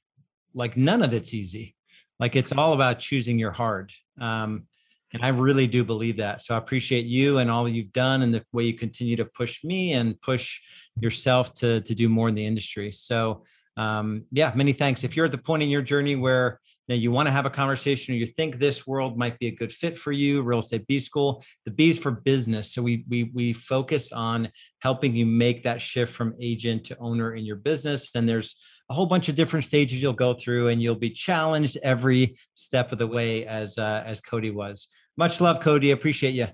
like 0.54 0.78
none 0.78 1.04
of 1.04 1.14
it's 1.14 1.34
easy. 1.34 1.76
Like 2.20 2.36
it's 2.36 2.52
all 2.52 2.74
about 2.74 3.00
choosing 3.00 3.40
your 3.40 3.52
hard. 3.52 3.92
Um, 4.20 4.66
and 5.14 5.24
I 5.24 5.30
really 5.30 5.68
do 5.68 5.84
believe 5.84 6.18
that. 6.18 6.42
So 6.42 6.54
I 6.54 6.58
appreciate 6.58 7.06
you 7.06 7.40
and 7.40 7.50
all 7.50 7.68
you've 7.68 7.94
done 7.94 8.22
and 8.22 8.34
the 8.34 8.44
way 8.52 8.66
you 8.66 8.74
continue 8.74 9.16
to 9.16 9.26
push 9.26 9.64
me 9.64 9.94
and 9.94 10.20
push 10.22 10.60
yourself 11.00 11.54
to, 11.56 11.82
to 11.82 11.96
do 11.96 12.10
more 12.10 12.30
in 12.30 12.36
the 12.36 12.46
industry. 12.46 12.92
So 12.92 13.44
um, 13.80 14.26
yeah, 14.32 14.52
many 14.56 14.74
thanks. 14.74 15.04
If 15.04 15.16
you're 15.16 15.26
at 15.26 15.32
the 15.32 15.38
point 15.38 15.64
in 15.64 15.70
your 15.70 15.82
journey 15.82 16.16
where 16.16 16.60
you, 16.88 16.96
know, 16.96 17.00
you 17.00 17.12
want 17.12 17.28
to 17.28 17.32
have 17.32 17.46
a 17.46 17.50
conversation 17.50 18.14
or 18.14 18.18
you 18.18 18.26
think 18.26 18.58
this 18.58 18.86
world 18.86 19.18
might 19.18 19.40
be 19.40 19.48
a 19.48 19.56
good 19.56 19.72
fit 19.72 19.98
for 19.98 20.12
you, 20.12 20.42
Real 20.42 20.60
Estate 20.60 20.86
B 20.86 21.00
School, 21.00 21.44
the 21.64 21.72
B 21.72 21.90
is 21.90 21.98
for 21.98 22.12
business. 22.12 22.74
So 22.74 22.82
we 22.82 23.06
we 23.08 23.32
we 23.34 23.54
focus 23.54 24.12
on 24.12 24.52
helping 24.82 25.16
you 25.16 25.26
make 25.26 25.64
that 25.64 25.82
shift 25.82 26.12
from 26.12 26.36
agent 26.42 26.84
to 26.86 26.98
owner 27.00 27.34
in 27.36 27.46
your 27.46 27.56
business. 27.56 28.10
And 28.16 28.28
there's 28.28 28.58
a 28.90 28.94
whole 28.94 29.06
bunch 29.06 29.30
of 29.30 29.36
different 29.36 29.66
stages 29.66 30.02
you'll 30.02 30.14
go 30.14 30.34
through 30.34 30.70
and 30.70 30.82
you'll 30.82 30.96
be 30.96 31.12
challenged 31.12 31.78
every 31.84 32.36
step 32.56 32.92
of 32.92 32.98
the 32.98 33.08
way 33.08 33.46
as 33.46 33.78
uh, 33.78 34.04
as 34.06 34.20
Cody 34.20 34.52
was. 34.52 34.88
Much 35.18 35.40
love, 35.42 35.60
Cody. 35.60 35.92
Appreciate 35.92 36.32
you. 36.32 36.48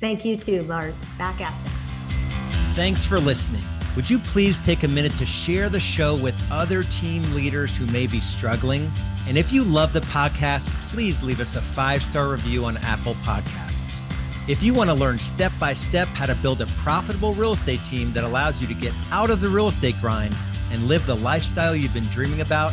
Thank 0.00 0.24
you 0.24 0.36
too, 0.36 0.62
Lars. 0.64 1.02
Back 1.16 1.40
at 1.40 1.58
you. 1.62 1.70
Thanks 2.74 3.04
for 3.04 3.20
listening. 3.20 3.62
Would 3.94 4.10
you 4.10 4.18
please 4.18 4.60
take 4.60 4.82
a 4.82 4.88
minute 4.88 5.16
to 5.16 5.24
share 5.24 5.70
the 5.70 5.80
show 5.80 6.16
with 6.16 6.34
other 6.50 6.82
team 6.82 7.22
leaders 7.34 7.74
who 7.74 7.86
may 7.86 8.06
be 8.06 8.20
struggling? 8.20 8.90
And 9.26 9.38
if 9.38 9.52
you 9.52 9.64
love 9.64 9.92
the 9.92 10.00
podcast, 10.00 10.68
please 10.90 11.22
leave 11.22 11.40
us 11.40 11.56
a 11.56 11.62
five 11.62 12.02
star 12.02 12.30
review 12.30 12.64
on 12.64 12.76
Apple 12.78 13.14
Podcasts. 13.16 14.02
If 14.48 14.62
you 14.62 14.74
want 14.74 14.90
to 14.90 14.94
learn 14.94 15.18
step 15.18 15.50
by 15.58 15.74
step 15.74 16.08
how 16.08 16.26
to 16.26 16.34
build 16.36 16.60
a 16.60 16.66
profitable 16.66 17.34
real 17.34 17.52
estate 17.52 17.84
team 17.84 18.12
that 18.12 18.22
allows 18.22 18.60
you 18.60 18.66
to 18.68 18.74
get 18.74 18.92
out 19.10 19.30
of 19.30 19.40
the 19.40 19.48
real 19.48 19.68
estate 19.68 19.96
grind 20.00 20.36
and 20.70 20.88
live 20.88 21.06
the 21.06 21.14
lifestyle 21.14 21.74
you've 21.74 21.94
been 21.94 22.08
dreaming 22.08 22.40
about, 22.40 22.72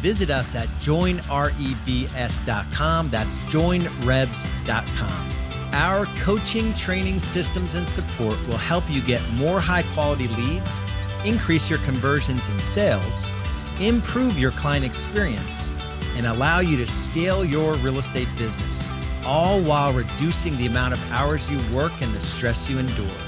visit 0.00 0.30
us 0.30 0.54
at 0.54 0.68
joinrebs.com. 0.80 3.10
That's 3.10 3.38
joinrebs.com. 3.38 5.34
Our 5.72 6.06
coaching, 6.20 6.72
training, 6.74 7.20
systems, 7.20 7.74
and 7.74 7.86
support 7.86 8.36
will 8.48 8.56
help 8.56 8.84
you 8.88 9.02
get 9.02 9.22
more 9.32 9.60
high 9.60 9.82
quality 9.94 10.28
leads, 10.28 10.80
increase 11.24 11.68
your 11.68 11.78
conversions 11.80 12.48
and 12.48 12.60
sales, 12.60 13.30
improve 13.78 14.38
your 14.38 14.52
client 14.52 14.84
experience, 14.84 15.70
and 16.16 16.26
allow 16.26 16.60
you 16.60 16.76
to 16.78 16.86
scale 16.86 17.44
your 17.44 17.74
real 17.76 17.98
estate 17.98 18.28
business, 18.38 18.88
all 19.24 19.60
while 19.60 19.92
reducing 19.92 20.56
the 20.56 20.66
amount 20.66 20.94
of 20.94 21.12
hours 21.12 21.50
you 21.50 21.60
work 21.74 21.92
and 22.00 22.12
the 22.14 22.20
stress 22.20 22.68
you 22.68 22.78
endure. 22.78 23.27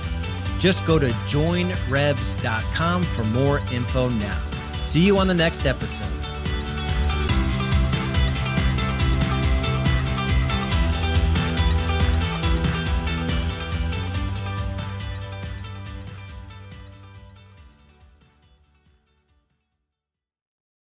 Just 0.61 0.87
go 0.87 0.99
to 0.99 1.09
joinrebs.com 1.27 3.03
for 3.03 3.25
more 3.25 3.61
info 3.73 4.09
now. 4.11 4.39
See 4.75 5.01
you 5.01 5.19
on 5.19 5.27
the 5.27 5.35
next 5.35 5.65
episode. 5.65 6.20